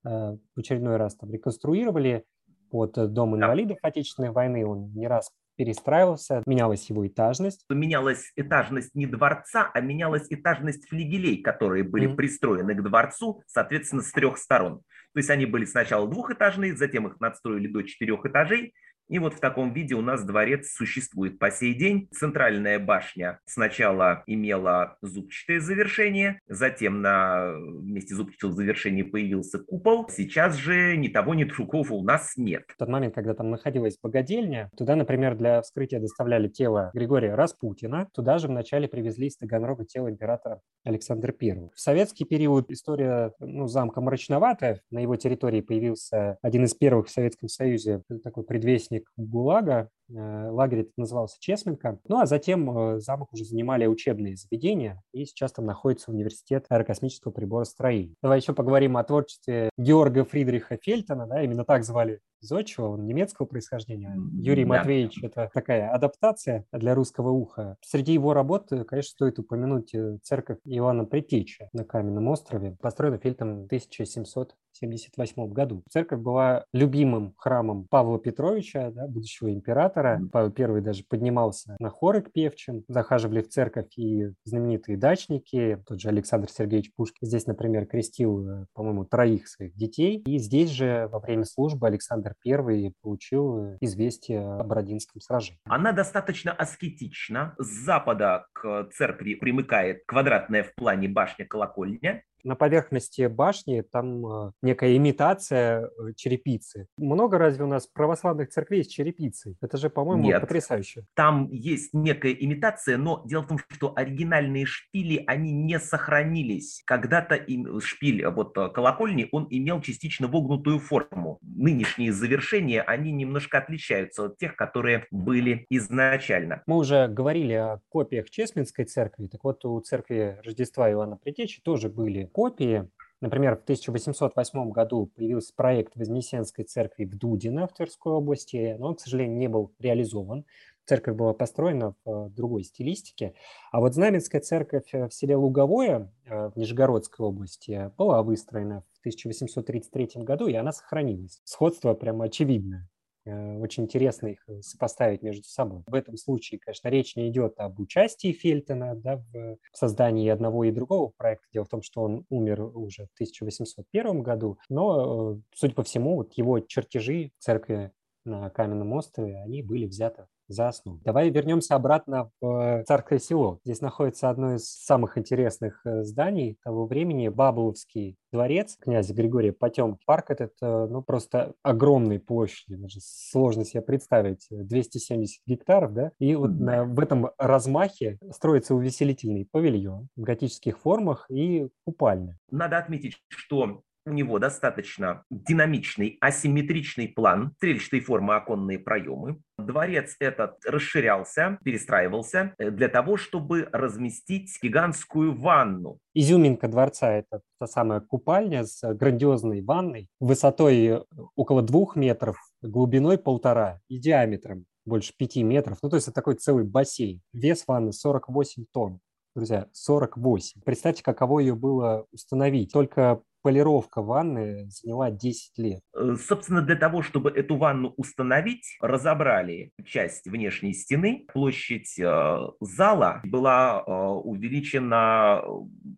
э, 0.06 0.10
в 0.10 0.60
очередной 0.60 0.98
раз 0.98 1.16
там, 1.16 1.32
реконструировали 1.32 2.26
под 2.72 2.94
Дом 3.14 3.36
инвалидов 3.36 3.78
Отечественной 3.82 4.32
войны. 4.32 4.66
Он 4.66 4.92
не 4.94 5.08
раз 5.08 5.30
перестраивался, 5.56 6.44
менялась 6.46 6.90
его 6.90 7.08
этажность. 7.08 7.66
Менялась 7.70 8.32
этажность 8.36 8.94
не 8.96 9.06
дворца, 9.06 9.72
а 9.74 9.80
менялась 9.80 10.28
этажность 10.30 10.88
флигелей, 10.90 11.42
которые 11.42 11.84
были 11.84 12.10
mm-hmm. 12.10 12.16
пристроены 12.16 12.76
к 12.76 12.84
дворцу, 12.84 13.42
соответственно, 13.48 14.02
с 14.02 14.12
трех 14.12 14.38
сторон. 14.38 14.82
То 15.14 15.20
есть 15.20 15.30
они 15.30 15.46
были 15.46 15.64
сначала 15.64 16.10
двухэтажные, 16.10 16.76
затем 16.76 17.08
их 17.08 17.20
надстроили 17.22 17.68
до 17.68 17.84
четырех 17.84 18.26
этажей, 18.26 18.74
и 19.08 19.20
вот 19.20 19.36
в 19.36 19.40
таком 19.40 19.74
виде 19.74 19.96
у 19.96 20.02
нас 20.02 20.24
дворец 20.24 20.72
существует 20.72 21.38
по 21.40 21.52
сей 21.52 21.74
день. 21.74 22.08
Центральная 22.12 22.80
башня 22.80 23.40
сначала 23.46 24.24
имела 24.26 24.98
зубчатое 25.02 25.60
завершение, 25.60 26.40
затем 26.48 27.02
на 27.02 27.54
месте 27.82 28.16
зубчатого 28.16 28.54
завершения 28.54 29.04
появился 29.04 29.60
купол. 29.60 30.10
Сейчас 30.10 30.56
же 30.56 30.98
ни 30.98 31.08
того, 31.08 31.34
ни 31.36 31.44
другого 31.44 31.94
у 31.94 32.04
нас 32.04 32.34
нет. 32.36 32.64
В 32.68 32.78
тот 32.78 32.90
момент, 32.90 33.14
когда 33.14 33.34
там 33.34 33.50
находилась 33.50 33.98
богадельня, 34.02 34.70
туда, 34.76 34.96
например, 34.96 35.36
для 35.36 35.62
вскрытия 35.62 36.00
доставляли 36.00 36.48
тело 36.48 36.92
Григория 36.94 37.36
Распутина. 37.36 38.10
Туда 38.14 38.38
же 38.38 38.48
вначале 38.48 38.88
привезли 38.88 39.28
из 39.28 39.38
Таганрога 39.38 39.86
тело 39.86 40.10
императора 40.10 40.62
Александра 40.84 41.34
I. 41.40 41.70
В 41.74 41.80
советский 41.80 42.26
период 42.26 42.72
история 42.72 43.34
ну, 43.40 43.68
замка 43.68 44.02
мрачноватая. 44.02 44.82
На 44.90 45.00
его 45.00 45.16
территории 45.16 45.62
появился 45.62 46.38
один 46.42 46.66
из 46.66 46.74
первых 46.74 47.08
в 47.08 47.12
Советском 47.12 47.50
Союзе 47.50 48.02
такой 48.24 48.44
предвестник 48.44 48.95
участник 48.96 49.12
ГУЛАГа, 49.18 49.90
э, 50.10 50.50
лагерь 50.50 50.88
назывался 50.98 51.38
Чесменко. 51.40 52.00
Ну 52.08 52.20
а 52.20 52.26
затем 52.26 52.78
э, 52.78 53.00
замок 53.00 53.34
уже 53.34 53.44
занимали 53.44 53.86
учебные 53.86 54.36
заведения, 54.36 55.02
и 55.14 55.26
сейчас 55.26 55.52
там 55.54 55.66
находится 55.66 56.12
университет 56.12 56.66
аэрокосмического 56.70 57.32
приборостроения. 57.32 58.16
Давай 58.22 58.40
еще 58.40 58.54
поговорим 58.54 58.98
о 58.98 59.04
творчестве 59.04 59.70
Георга 59.78 60.24
Фридриха 60.26 60.78
Фельтона, 60.82 61.28
да, 61.28 61.44
именно 61.44 61.66
так 61.66 61.84
звали 61.84 62.20
Зодчего, 62.42 62.90
он 62.90 63.08
немецкого 63.08 63.48
происхождения. 63.48 64.16
Юрий 64.34 64.66
да. 64.66 64.70
Матвеевич– 64.70 65.18
это 65.24 65.50
такая 65.52 65.90
адаптация 65.90 66.66
для 66.72 66.94
русского 66.94 67.30
уха. 67.30 67.76
Среди 67.82 68.14
его 68.14 68.34
работ, 68.34 68.72
э, 68.72 68.84
конечно, 68.84 69.10
стоит 69.10 69.40
упомянуть 69.40 69.96
церковь 70.24 70.60
Иоанна 70.66 71.06
Предтечи 71.06 71.68
на 71.74 71.84
Каменном 71.84 72.28
острове, 72.28 72.78
построена 72.80 73.18
Фельтом 73.18 73.64
в 73.64 73.66
1700 73.66 74.56
1978 74.78 75.54
году. 75.54 75.84
Церковь 75.90 76.20
была 76.20 76.66
любимым 76.74 77.34
храмом 77.38 77.88
Павла 77.90 78.20
Петровича, 78.20 78.92
да, 78.92 79.08
будущего 79.08 79.52
императора. 79.52 80.22
Павел 80.32 80.54
I 80.58 80.82
даже 80.82 81.04
поднимался 81.04 81.76
на 81.80 81.90
хоры 81.90 82.22
к 82.22 82.32
певчим, 82.32 82.84
захаживали 82.88 83.42
в 83.42 83.50
церковь 83.50 83.98
и 83.98 84.32
знаменитые 84.44 84.98
дачники, 84.98 85.82
тот 85.88 86.02
же 86.02 86.10
Александр 86.10 86.50
Сергеевич 86.50 86.94
Пушкин. 86.96 87.28
Здесь, 87.28 87.46
например, 87.46 87.86
крестил, 87.86 88.48
э, 88.48 88.66
по-моему, 88.74 89.06
троих 89.06 89.48
своих 89.48 89.76
детей. 89.76 90.24
И 90.26 90.38
здесь 90.40 90.70
же 90.70 91.08
во 91.12 91.20
время 91.20 91.46
службы 91.46 91.88
Александр 91.88 92.36
I 92.46 92.94
получил 93.02 93.78
известие 93.82 94.40
о 94.40 94.64
Бородинском 94.64 95.22
сражении. 95.22 95.60
Она 95.66 95.92
достаточно 95.92 96.52
аскетична. 96.52 97.56
С 97.58 97.86
запада 97.86 98.46
к 98.54 98.90
церкви 98.94 99.36
примыкает 99.36 100.04
квадратная 100.06 100.64
в 100.64 100.74
плане 100.76 101.08
башня-колокольня, 101.08 102.24
на 102.46 102.56
поверхности 102.56 103.28
башни 103.28 103.82
там 103.82 104.26
э, 104.26 104.52
некая 104.62 104.96
имитация 104.96 105.88
э, 105.88 106.14
черепицы. 106.16 106.88
Много 106.98 107.38
разве 107.38 107.66
у 107.66 107.68
нас 107.68 107.88
православных 107.88 108.50
церквей 108.50 108.84
с 108.84 108.88
черепицей? 108.88 109.58
Это 109.62 109.78
же, 109.78 109.90
по-моему, 109.90 110.24
Нет. 110.24 110.42
потрясающе. 110.42 111.06
Там 111.16 111.50
есть 111.52 111.94
некая 111.94 112.34
имитация, 112.34 112.98
но 112.98 113.24
дело 113.26 113.42
в 113.42 113.48
том, 113.48 113.58
что 113.70 113.94
оригинальные 113.96 114.66
шпили, 114.66 115.24
они 115.26 115.52
не 115.52 115.80
сохранились. 115.80 116.84
Когда-то 116.86 117.36
им, 117.36 117.82
шпиль 117.82 118.26
вот 118.28 118.56
э, 118.58 118.70
колокольни, 118.70 119.28
он 119.32 119.48
имел 119.50 119.82
частично 119.82 120.28
вогнутую 120.28 120.80
форму. 120.80 121.40
Нынешние 121.42 122.14
завершения, 122.14 122.82
они 122.82 123.12
немножко 123.12 123.58
отличаются 123.58 124.26
от 124.26 124.38
тех, 124.38 124.56
которые 124.56 125.08
были 125.10 125.66
изначально. 125.70 126.62
Мы 126.68 126.78
уже 126.78 127.08
говорили 127.08 127.54
о 127.54 127.80
копиях 127.90 128.30
Чесменской 128.30 128.86
церкви. 128.86 129.28
Так 129.28 129.44
вот, 129.44 129.66
у 129.66 129.80
церкви 129.80 130.40
Рождества 130.44 130.92
Иоанна 130.92 131.18
Предтечи 131.18 131.62
тоже 131.64 131.90
были 131.90 132.30
копии. 132.36 132.86
Например, 133.22 133.56
в 133.56 133.64
1808 133.64 134.72
году 134.72 135.10
появился 135.16 135.54
проект 135.56 135.96
Вознесенской 135.96 136.66
церкви 136.66 137.06
в 137.06 137.18
Дудино 137.18 137.66
в 137.66 137.74
Тверской 137.74 138.12
области, 138.12 138.76
но 138.78 138.90
он, 138.90 138.96
к 138.96 139.00
сожалению, 139.00 139.38
не 139.38 139.48
был 139.48 139.72
реализован. 139.80 140.44
Церковь 140.86 141.16
была 141.16 141.34
построена 141.34 141.96
в 142.04 142.10
э, 142.10 142.30
другой 142.32 142.64
стилистике. 142.66 143.34
А 143.72 143.80
вот 143.80 143.94
Знаменская 143.94 144.42
церковь 144.42 144.94
э, 144.94 145.08
в 145.08 145.14
селе 145.14 145.38
Луговое 145.38 146.12
э, 146.26 146.50
в 146.50 146.58
Нижегородской 146.58 147.26
области 147.26 147.90
была 147.98 148.22
выстроена 148.22 148.84
в 148.94 149.00
1833 149.00 150.24
году, 150.24 150.48
и 150.48 150.54
она 150.54 150.74
сохранилась. 150.74 151.42
Сходство 151.46 151.94
прямо 151.94 152.26
очевидное. 152.26 152.90
Э, 153.26 153.58
очень 153.58 153.84
интересно 153.84 154.28
их 154.28 154.40
э, 154.48 154.62
сопоставить 154.62 155.22
между 155.22 155.44
собой. 155.44 155.84
В 155.88 155.94
этом 155.96 156.18
случае, 156.18 156.60
конечно, 156.60 156.90
речь 156.90 157.16
не 157.16 157.30
идет 157.30 157.60
об 157.60 157.80
участии 157.80 158.32
Фельтона 158.32 158.96
да, 158.96 159.18
в 159.34 159.58
создании 159.74 160.30
одного 160.30 160.64
и 160.64 160.72
другого 160.72 161.12
проекта. 161.18 161.48
Дело 161.52 161.66
в 161.66 161.70
том, 161.70 161.82
что 161.82 162.02
он 162.02 162.26
умер 162.30 162.62
уже 162.62 163.08
в 163.08 163.14
1801 163.16 164.22
году, 164.22 164.58
но, 164.70 165.34
э, 165.34 165.40
судя 165.54 165.74
по 165.74 165.84
всему, 165.84 166.16
вот 166.16 166.34
его 166.34 166.60
чертежи 166.60 167.32
церкви 167.40 167.92
на 168.26 168.50
Каменном 168.50 168.94
острове, 168.94 169.38
они 169.38 169.62
были 169.62 169.86
взяты 169.86 170.28
за 170.48 170.68
основу. 170.68 171.00
Давай 171.04 171.30
вернемся 171.30 171.76
обратно 171.76 172.32
в 172.42 172.84
Царское 172.88 173.20
село. 173.20 173.60
Здесь 173.64 173.82
находится 173.82 174.30
одно 174.30 174.56
из 174.56 174.68
самых 174.68 175.18
интересных 175.18 175.82
э, 175.86 176.04
зданий 176.04 176.58
того 176.64 176.86
времени, 176.86 177.30
Бабуловский 177.30 178.18
дворец 178.32 178.78
князя 178.80 179.14
Григория 179.14 179.54
Потемки. 179.54 180.04
Парк 180.06 180.30
этот, 180.30 180.52
э, 180.62 180.88
ну, 180.90 181.02
просто 181.02 181.54
огромной 181.64 182.20
площади, 182.20 182.76
даже 182.76 183.00
сложно 183.02 183.64
себе 183.64 183.82
представить, 183.82 184.48
270 184.50 185.42
гектаров, 185.46 185.94
да, 185.94 186.12
и 186.20 186.36
вот 186.36 186.52
на, 186.52 186.84
в 186.84 187.00
этом 187.00 187.30
размахе 187.38 188.20
строится 188.32 188.76
увеселительный 188.76 189.48
павильон 189.50 190.10
в 190.16 190.22
готических 190.22 190.78
формах 190.78 191.26
и 191.30 191.70
купальня. 191.86 192.38
Надо 192.52 192.78
отметить, 192.78 193.18
что 193.30 193.82
у 194.06 194.12
него 194.12 194.40
достаточно 194.40 195.24
динамичный, 195.30 196.18
асимметричный 196.22 197.08
план, 197.08 197.54
стрельчатой 197.58 198.00
формы 198.00 198.36
оконные 198.36 198.80
проемы. 198.80 199.42
Дворец 199.58 200.16
этот 200.20 200.64
расширялся, 200.66 201.58
перестраивался 201.64 202.54
э, 202.58 202.70
для 202.72 202.88
того, 202.88 203.18
чтобы 203.18 203.68
разместить 203.72 204.58
гигантскую 204.62 205.34
ванну. 205.34 205.98
Изюминка 206.14 206.68
дворца– 206.68 207.12
это 207.14 207.42
та 207.60 207.68
самая 207.68 208.00
купальня 208.00 208.66
с 208.66 208.94
грандиозной 208.94 209.62
ванной, 209.62 210.08
высотой 210.20 210.86
э, 210.86 211.02
около 211.36 211.62
двух 211.62 211.96
метров, 211.96 212.38
глубиной 212.62 213.18
полтора 213.18 213.80
и 213.88 213.98
диаметром 213.98 214.66
больше 214.86 215.14
пяти 215.18 215.44
метров. 215.44 215.80
Ну, 215.82 215.90
то 215.90 215.96
есть 215.96 216.08
это 216.08 216.16
такой 216.16 216.36
целый 216.36 216.64
бассейн. 216.64 217.22
Вес 217.34 217.64
ванны 217.68 217.92
48 217.92 218.66
тонн. 218.72 219.00
Друзья, 219.36 219.68
48. 219.74 220.62
Представьте, 220.64 221.04
каково 221.04 221.40
ее 221.40 221.56
было 221.56 222.06
установить. 222.12 222.72
Только 222.72 223.22
полировка 223.46 224.02
ванны 224.02 224.68
заняла 224.72 225.12
10 225.12 225.58
лет. 225.60 225.82
Э, 225.96 226.16
собственно, 226.16 226.64
для 226.64 226.76
того, 226.76 227.04
чтобы 227.04 227.30
эту 227.30 227.58
ванну 227.58 227.94
установить, 227.96 228.76
разобрали 228.82 229.72
часть 229.86 230.26
внешней 230.26 230.74
стены. 230.74 231.28
Площадь 231.32 232.00
э, 232.00 232.38
зала 232.60 233.22
была 233.24 233.84
э, 233.86 233.92
увеличена 233.92 235.44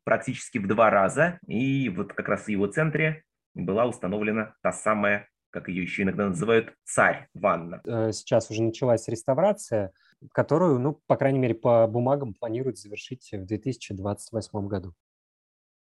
практически 0.04 0.58
в 0.58 0.68
два 0.68 0.90
раза. 0.90 1.40
И 1.48 1.88
вот 1.88 2.12
как 2.12 2.28
раз 2.28 2.44
в 2.44 2.50
его 2.50 2.68
центре 2.68 3.24
была 3.56 3.86
установлена 3.86 4.54
та 4.62 4.74
самая 4.74 5.30
как 5.50 5.70
ее 5.70 5.82
еще 5.82 6.04
иногда 6.04 6.28
называют, 6.28 6.74
царь-ванна. 6.84 7.82
Сейчас 8.12 8.52
уже 8.52 8.62
началась 8.62 9.08
реставрация, 9.08 9.92
которую, 10.34 10.78
ну, 10.78 11.02
по 11.08 11.16
крайней 11.16 11.40
мере, 11.40 11.56
по 11.56 11.88
бумагам 11.88 12.36
планируют 12.36 12.78
завершить 12.78 13.30
в 13.32 13.46
2028 13.46 14.68
году. 14.68 14.94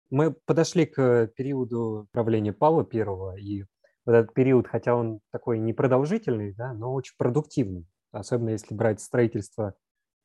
Мы 0.09 0.31
подошли 0.45 0.85
к 0.85 1.27
периоду 1.35 2.07
правления 2.11 2.53
Павла 2.53 2.87
I, 2.91 3.39
и 3.39 3.65
вот 4.07 4.13
этот 4.13 4.33
период, 4.33 4.67
хотя 4.67 4.95
он 4.95 5.19
такой 5.31 5.59
непродолжительный, 5.59 6.53
да, 6.53 6.73
но 6.73 6.93
очень 6.93 7.13
продуктивный, 7.17 7.85
особенно 8.11 8.51
если 8.51 8.73
брать 8.73 9.01
строительство 9.01 9.73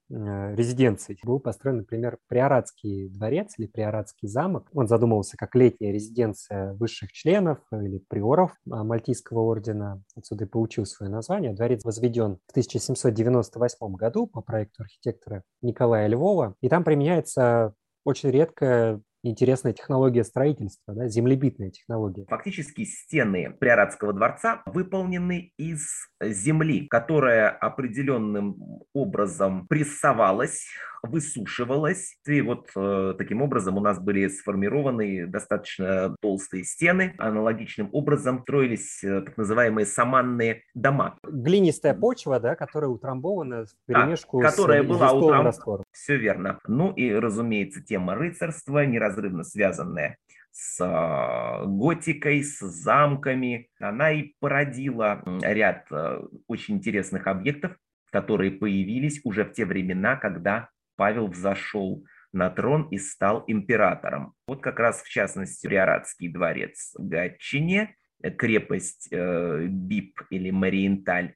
э, 0.09 0.55
резиденций. 0.55 1.19
Был 1.25 1.41
построен, 1.41 1.79
например, 1.79 2.19
Приоратский 2.29 3.09
дворец 3.09 3.55
или 3.59 3.67
Приоратский 3.67 4.29
замок. 4.29 4.69
Он 4.73 4.87
задумывался 4.87 5.37
как 5.37 5.57
летняя 5.57 5.93
резиденция 5.93 6.75
высших 6.75 7.11
членов 7.11 7.59
или 7.73 7.99
приоров 8.09 8.53
а, 8.71 8.85
Мальтийского 8.85 9.41
ордена. 9.41 10.01
Отсюда 10.15 10.45
и 10.45 10.49
получил 10.49 10.87
свое 10.87 11.11
название. 11.11 11.53
Дворец 11.53 11.85
возведен 11.85 12.39
в 12.47 12.51
1798 12.53 13.95
году 13.95 14.29
по 14.29 14.43
проекту 14.43 14.85
архитектора 14.85 15.43
Николая 15.61 16.07
Львова. 16.07 16.55
И 16.61 16.69
там 16.69 16.85
применяется 16.85 17.75
очень 18.05 18.31
редкая 18.31 19.03
интересная 19.23 19.73
технология 19.73 20.25
строительства, 20.25 20.95
да, 20.95 21.09
землебитная 21.09 21.71
технология. 21.71 22.27
Фактически 22.29 22.85
стены 22.85 23.51
Приоратского 23.59 24.13
дворца 24.13 24.63
выполнены 24.67 25.53
из 25.57 25.87
земли, 26.21 26.87
которая 26.89 27.51
определенным 27.51 28.57
образом 28.93 29.67
прессовалась, 29.69 30.67
высушивалась. 31.03 32.17
И 32.27 32.41
вот 32.43 32.71
э, 32.77 33.15
таким 33.19 33.43
образом 33.43 33.77
у 33.77 33.81
нас 33.81 33.99
были 33.99 34.29
сформированы 34.29 35.27
достаточно 35.27 36.15
толстые 36.21 36.65
стены. 36.65 37.15
Аналогичным 37.19 37.89
образом 37.93 38.43
строились 38.43 39.03
э, 39.03 39.23
так 39.23 39.37
называемые 39.37 39.85
саманные 39.85 40.63
дома. 40.75 41.19
Глинистая 41.25 41.95
почва, 41.95 42.39
да, 42.39 42.55
которая 42.55 42.91
утрамбована 42.91 43.67
в 43.67 43.71
перемешку 43.87 44.41
да, 44.41 44.51
которая 44.51 44.83
с 44.83 44.87
была 44.87 45.13
утрам... 45.13 45.47
раствором. 45.47 45.85
Все 45.93 46.17
верно. 46.17 46.59
Ну 46.67 46.93
и, 46.93 47.13
разумеется, 47.13 47.83
тема 47.83 48.15
рыцарства, 48.15 48.85
неразрывно 48.87 49.45
связанная 49.45 50.19
с 50.51 50.79
а, 50.81 51.65
готикой, 51.65 52.43
с 52.43 52.61
замками. 52.61 53.69
Она 53.81 54.13
и 54.13 54.35
породила 54.39 55.23
ряд 55.43 55.87
э, 55.91 56.21
очень 56.47 56.77
интересных 56.77 57.27
объектов, 57.27 57.77
которые 58.11 58.53
появились 58.53 59.21
уже 59.25 59.45
в 59.45 59.53
те 59.53 59.65
времена, 59.65 60.17
когда 60.17 60.69
Павел 60.97 61.27
взошел 61.27 62.05
на 62.33 62.51
трон 62.51 62.89
и 62.91 62.99
стал 62.99 63.45
императором. 63.47 64.35
Вот 64.47 64.63
как 64.63 64.79
раз 64.79 65.03
в 65.03 65.09
частности 65.09 65.67
Приоратский 65.67 66.29
дворец 66.29 66.95
в 66.97 67.09
Гатчине, 67.09 67.97
крепость 68.39 69.09
э, 69.11 69.67
Бип 69.67 70.21
или 70.31 70.51
Мариенталь 70.51 71.35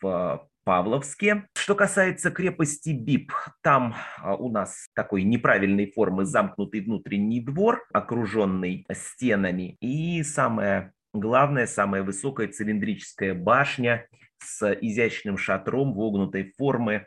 в 0.00 0.48
Павловске. 0.68 1.48
Что 1.54 1.74
касается 1.74 2.30
крепости 2.30 2.90
Бип, 2.90 3.32
там 3.62 3.94
а, 4.18 4.34
у 4.34 4.50
нас 4.50 4.90
такой 4.94 5.22
неправильной 5.22 5.90
формы 5.90 6.26
замкнутый 6.26 6.82
внутренний 6.82 7.40
двор, 7.40 7.86
окруженный 7.90 8.84
стенами. 8.92 9.78
И 9.80 10.22
самое 10.22 10.92
главное, 11.14 11.66
самая 11.66 12.02
высокая 12.02 12.48
цилиндрическая 12.48 13.32
башня 13.32 14.06
с 14.44 14.70
изящным 14.82 15.38
шатром 15.38 15.94
вогнутой 15.94 16.52
формы, 16.58 17.06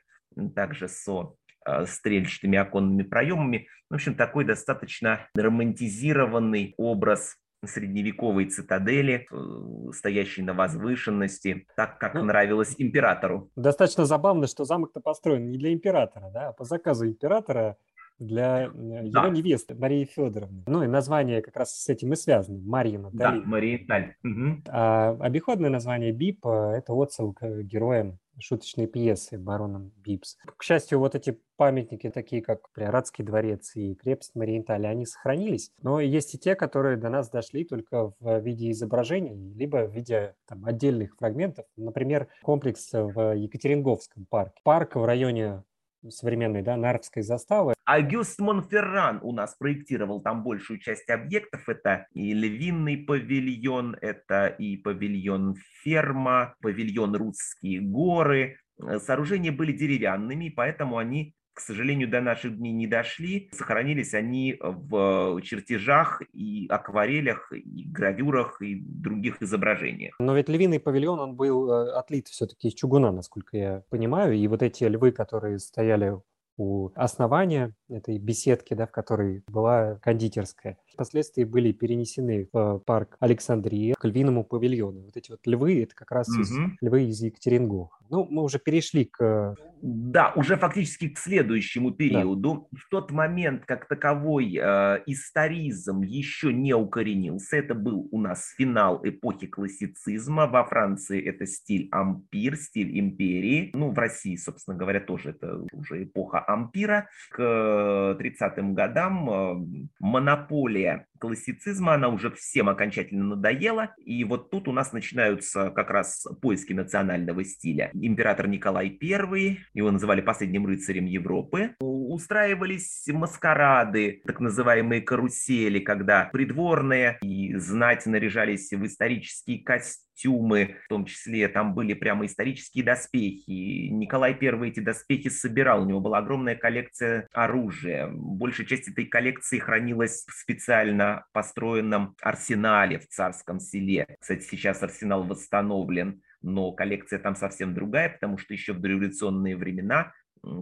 также 0.56 0.88
со 0.88 1.36
а, 1.64 1.86
стрельчатыми 1.86 2.58
оконными 2.58 3.04
проемами. 3.04 3.68
В 3.92 3.94
общем, 3.94 4.16
такой 4.16 4.44
достаточно 4.44 5.28
романтизированный 5.36 6.74
образ 6.78 7.38
средневековой 7.66 8.46
цитадели, 8.46 9.28
э, 9.32 9.92
стоящей 9.94 10.42
на 10.42 10.54
возвышенности, 10.54 11.68
так, 11.76 12.00
как 12.00 12.16
ну, 12.16 12.24
нравилось 12.24 12.76
императору. 12.78 13.50
Достаточно 13.56 14.06
забавно, 14.06 14.48
что 14.48 14.66
замок-то 14.66 15.00
построен 15.00 15.50
не 15.50 15.58
для 15.58 15.74
императора, 15.74 16.30
да, 16.34 16.50
а 16.50 16.54
по 16.54 16.64
заказу 16.64 17.08
императора 17.08 17.78
для 18.22 18.64
его 18.64 19.10
да. 19.12 19.30
невесты 19.30 19.74
Марии 19.74 20.06
Федоровны. 20.06 20.64
Ну 20.68 20.84
и 20.84 20.88
название 20.88 21.42
как 21.42 21.58
раз 21.58 21.76
с 21.76 21.90
этим 21.90 22.14
и 22.14 22.16
связано. 22.16 22.60
Марьина 22.64 23.10
Да, 23.12 23.32
Мариенталь. 23.32 24.16
Угу. 24.24 24.64
А 24.68 25.18
обиходное 25.20 25.72
название 25.72 26.12
БИП– 26.12 26.46
это 26.46 26.94
отсылка 26.94 27.50
к 27.50 27.64
героям 27.64 28.20
шуточной 28.42 28.88
пьесы 28.88 29.38
бароном 29.38 29.92
Бипс. 29.98 30.38
К 30.58 30.64
счастью, 30.64 31.00
вот 31.00 31.16
эти 31.16 31.40
памятники, 31.56 32.10
такие 32.10 32.42
как 32.42 32.72
Приоратский 32.72 33.24
дворец 33.24 33.76
и 33.76 33.96
крепость 33.96 34.36
Мариенталь, 34.36 34.88
они 34.88 35.06
сохранились. 35.06 35.72
Но 35.82 36.00
есть 36.00 36.36
и 36.36 36.40
те, 36.40 36.56
которые 36.56 36.98
до 36.98 37.10
нас 37.10 37.30
дошли 37.30 37.64
только 37.66 38.14
в 38.20 38.40
виде 38.40 38.72
изображений, 38.72 39.54
либо 39.54 39.86
в 39.86 39.94
виде 39.94 40.36
там, 40.48 40.66
отдельных 40.66 41.16
фрагментов. 41.18 41.66
Например, 41.78 42.28
комплекс 42.42 42.90
в 42.92 43.36
Екатеринговском 43.36 44.26
парке. 44.30 44.60
Парк 44.64 44.96
в 44.96 45.06
районе 45.06 45.64
современной, 46.10 46.62
да, 46.62 46.78
Нарвской 46.78 47.24
заставы. 47.24 47.74
Агюст 47.86 48.40
Монферран 48.40 49.20
у 49.22 49.32
нас 49.34 49.56
проектировал 49.56 50.22
там 50.22 50.44
большую 50.44 50.80
часть 50.80 51.10
объектов. 51.10 51.68
Это 51.68 52.08
и 52.14 52.34
Львиный 52.34 52.98
павильон, 52.98 53.98
это 54.02 54.48
и 54.48 54.78
павильон 54.78 55.56
Ферма, 55.84 56.56
павильон 56.62 57.16
Русские 57.16 57.82
горы. 57.82 58.58
Сооружения 59.00 59.52
были 59.52 59.74
деревянными, 59.74 60.50
поэтому 60.50 60.98
они 60.98 61.36
к 61.54 61.60
сожалению, 61.60 62.10
до 62.10 62.22
наших 62.22 62.58
дней 62.58 62.72
не 62.72 62.88
дошли. 62.88 63.50
Сохранились 63.52 64.14
они 64.14 64.58
в 64.60 65.42
чертежах 65.42 66.22
и 66.34 66.68
акварелях, 66.70 67.52
и 67.54 67.84
гравюрах, 67.86 68.62
и 68.62 68.76
других 68.76 69.42
изображениях. 69.42 70.16
Но 70.20 70.36
ведь 70.36 70.50
львиный 70.50 70.80
павильон, 70.80 71.20
он 71.20 71.36
был 71.36 71.72
э, 71.72 71.94
отлит 71.94 72.28
все-таки 72.28 72.70
из 72.70 72.74
чугуна, 72.74 73.12
насколько 73.12 73.58
я 73.58 73.84
понимаю, 73.90 74.36
и 74.36 74.48
вот 74.48 74.64
эти 74.64 74.84
львы, 74.86 75.12
которые 75.12 75.60
стояли 75.60 76.20
у 76.58 76.90
основания 76.96 77.74
этой 77.90 78.18
беседки, 78.18 78.74
да, 78.74 78.86
в 78.88 78.92
которой 78.92 79.44
была 79.48 79.96
кондитерская. 80.02 80.78
Впоследствии 80.94 81.44
были 81.44 81.72
перенесены 81.72 82.48
в 82.52 82.80
парк 82.86 83.18
Александрия 83.20 83.96
к 83.98 84.06
львиному 84.06 84.44
павильону. 84.44 85.02
Вот 85.02 85.18
эти 85.18 85.32
вот 85.32 85.40
львы, 85.46 85.84
это 85.84 85.96
как 85.96 86.12
раз 86.12 86.30
угу. 86.30 86.42
из, 86.42 86.52
львы 86.82 87.04
из 87.06 87.22
Екатерингоха. 87.22 87.98
Ну, 88.10 88.28
мы 88.30 88.44
уже 88.44 88.60
перешли 88.60 89.06
к... 89.06 89.56
Да, 89.82 90.34
уже 90.36 90.58
фактически 90.58 91.10
к 91.10 91.18
следующему 91.18 91.92
периоду. 91.92 92.68
Да. 92.72 92.80
В 92.80 92.90
тот 92.90 93.12
момент, 93.12 93.66
как 93.66 93.88
таковой, 93.88 94.54
э, 94.56 95.02
историзм 95.08 96.02
еще 96.02 96.54
не 96.54 96.74
укоренился. 96.74 97.58
Это 97.58 97.74
был 97.74 98.08
у 98.12 98.20
нас 98.20 98.54
финал 98.58 99.00
эпохи 99.04 99.48
классицизма. 99.48 100.46
Во 100.48 100.66
Франции 100.66 101.24
это 101.24 101.46
стиль 101.48 101.88
ампир, 101.92 102.58
стиль 102.58 103.00
империи. 103.00 103.72
Ну, 103.74 103.92
в 103.92 103.98
России, 103.98 104.36
собственно 104.36 104.78
говоря, 104.78 105.00
тоже 105.00 105.32
это 105.32 105.66
уже 105.72 106.04
эпоха 106.04 106.41
ампира. 106.48 107.08
К 107.30 108.18
30-м 108.20 108.74
годам 108.74 109.30
э, 109.30 109.86
монополия 110.00 111.08
классицизма, 111.22 111.94
она 111.94 112.10
уже 112.10 112.32
всем 112.32 112.68
окончательно 112.68 113.36
надоела. 113.36 113.94
И 114.04 114.24
вот 114.24 114.50
тут 114.50 114.68
у 114.68 114.72
нас 114.72 114.92
начинаются 114.92 115.70
как 115.70 115.92
раз 115.92 116.28
поиски 116.42 116.74
национального 116.74 117.44
стиля. 117.46 117.92
Император 117.94 118.48
Николай 118.48 118.98
I, 119.02 119.60
его 119.74 119.92
называли 119.92 120.22
последним 120.22 120.66
рыцарем 120.66 121.06
Европы, 121.06 121.76
устраивались 122.12 123.08
маскарады, 123.08 124.22
так 124.26 124.40
называемые 124.40 125.02
карусели, 125.02 125.80
когда 125.80 126.30
придворные 126.32 127.18
и 127.22 127.56
знать 127.56 128.06
наряжались 128.06 128.72
в 128.72 128.86
исторические 128.86 129.64
костюмы, 129.64 130.76
в 130.86 130.90
том 130.90 131.06
числе 131.06 131.48
там 131.48 131.74
были 131.74 131.94
прямо 131.94 132.26
исторические 132.26 132.84
доспехи. 132.84 133.88
Николай 133.90 134.38
I 134.40 134.68
эти 134.68 134.82
доспехи 134.82 135.30
собирал, 135.30 135.84
у 135.84 135.86
него 135.86 136.02
была 136.02 136.18
огромная 136.18 136.56
коллекция 136.56 137.28
оружия. 137.34 138.10
Большая 138.12 138.68
часть 138.68 138.90
этой 138.90 139.06
коллекции 139.06 139.60
хранилась 139.60 140.26
в 140.28 140.34
специально 140.34 141.26
построенном 141.32 142.16
арсенале 142.22 143.00
в 143.00 143.08
Царском 143.08 143.60
селе. 143.60 144.18
Кстати, 144.20 144.44
сейчас 144.44 144.84
арсенал 144.84 145.24
восстановлен 145.24 146.22
но 146.42 146.72
коллекция 146.72 147.20
там 147.20 147.36
совсем 147.36 147.74
другая, 147.74 148.10
потому 148.10 148.38
что 148.38 148.54
еще 148.54 148.74
в 148.74 148.80
дореволюционные 148.80 149.56
времена 149.56 150.14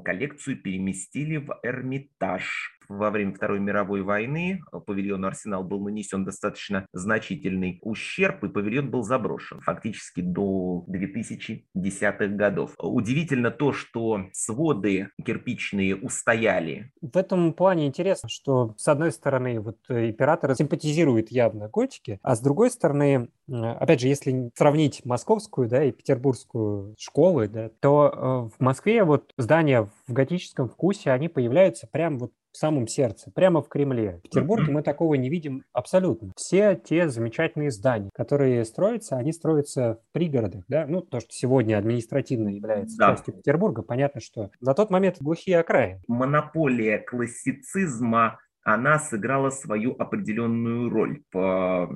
коллекцию 0.03 0.61
переместили 0.61 1.37
в 1.37 1.59
Эрмитаж 1.63 2.78
во 2.89 3.12
время 3.12 3.34
Второй 3.34 3.60
мировой 3.60 4.02
войны 4.02 4.62
павильону 4.86 5.28
«Арсенал» 5.28 5.63
был 5.63 5.80
нанесен 5.80 6.25
достаточно 6.25 6.88
значительный 6.91 7.80
ущерб, 7.82 8.43
и 8.43 8.49
павильон 8.49 8.89
был 8.89 9.04
заброшен 9.04 9.62
фактически 9.62 10.21
до 10.21 10.86
2010-х 10.89 12.28
годов. 12.28 12.73
Удивительно 12.80 13.52
то, 13.52 13.71
что 13.71 14.25
своды 14.34 15.10
кирпичные 15.23 15.95
устояли. 15.95 16.91
В 17.02 17.15
этом 17.15 17.54
плане 17.54 17.88
интересно, 17.88 18.28
что 18.30 18.73
с 18.78 18.88
одной 18.88 19.12
стороны 19.12 19.60
вот 19.60 19.78
император 19.88 20.56
симпатизирует 20.56 21.32
явно 21.32 21.69
готике, 21.69 22.19
а 22.23 22.36
с 22.36 22.41
другой 22.41 22.71
стороны, 22.71 23.30
опять 23.47 24.02
же, 24.02 24.08
если 24.08 24.49
сравнить 24.56 25.06
московскую 25.06 25.67
да, 25.69 25.84
и 25.84 25.91
петербургскую 25.91 26.95
школы, 26.97 27.47
да, 27.47 27.69
то 27.80 28.49
э, 28.52 28.58
в 28.58 28.63
Москве 28.63 29.04
вот 29.04 29.34
здания 29.38 29.88
в 30.08 30.13
готическом 30.13 30.67
вкусе, 30.67 31.12
они 31.12 31.28
появляются 31.28 31.88
прям 31.88 32.17
вот 32.17 32.32
в 32.51 32.57
самом 32.57 32.88
сердце, 32.88 33.31
прямо 33.31 33.62
в 33.62 33.69
Кремле. 33.69 34.17
В 34.17 34.21
Петербурге 34.23 34.71
мы 34.71 34.83
такого 34.83 35.15
не 35.15 35.29
видим 35.29 35.63
абсолютно. 35.73 36.31
Все 36.35 36.75
те 36.75 37.09
замечательные 37.09 37.71
здания, 37.71 38.09
которые 38.13 38.65
строятся, 38.65 39.17
они 39.17 39.31
строятся 39.31 39.99
в 40.09 40.13
пригородах, 40.13 40.63
да, 40.67 40.85
ну, 40.88 41.01
то, 41.01 41.19
что 41.19 41.29
сегодня 41.31 41.77
административно 41.77 42.49
является 42.49 42.97
да. 42.97 43.12
частью 43.12 43.35
Петербурга, 43.35 43.81
понятно, 43.81 44.21
что 44.21 44.51
на 44.59 44.73
тот 44.73 44.89
момент 44.89 45.17
глухие 45.19 45.59
окраины. 45.59 46.01
Монополия 46.07 46.99
классицизма 46.99 48.39
она 48.63 48.99
сыграла 48.99 49.49
свою 49.49 49.95
определенную 49.97 50.89
роль. 50.89 51.21
В 51.33 51.89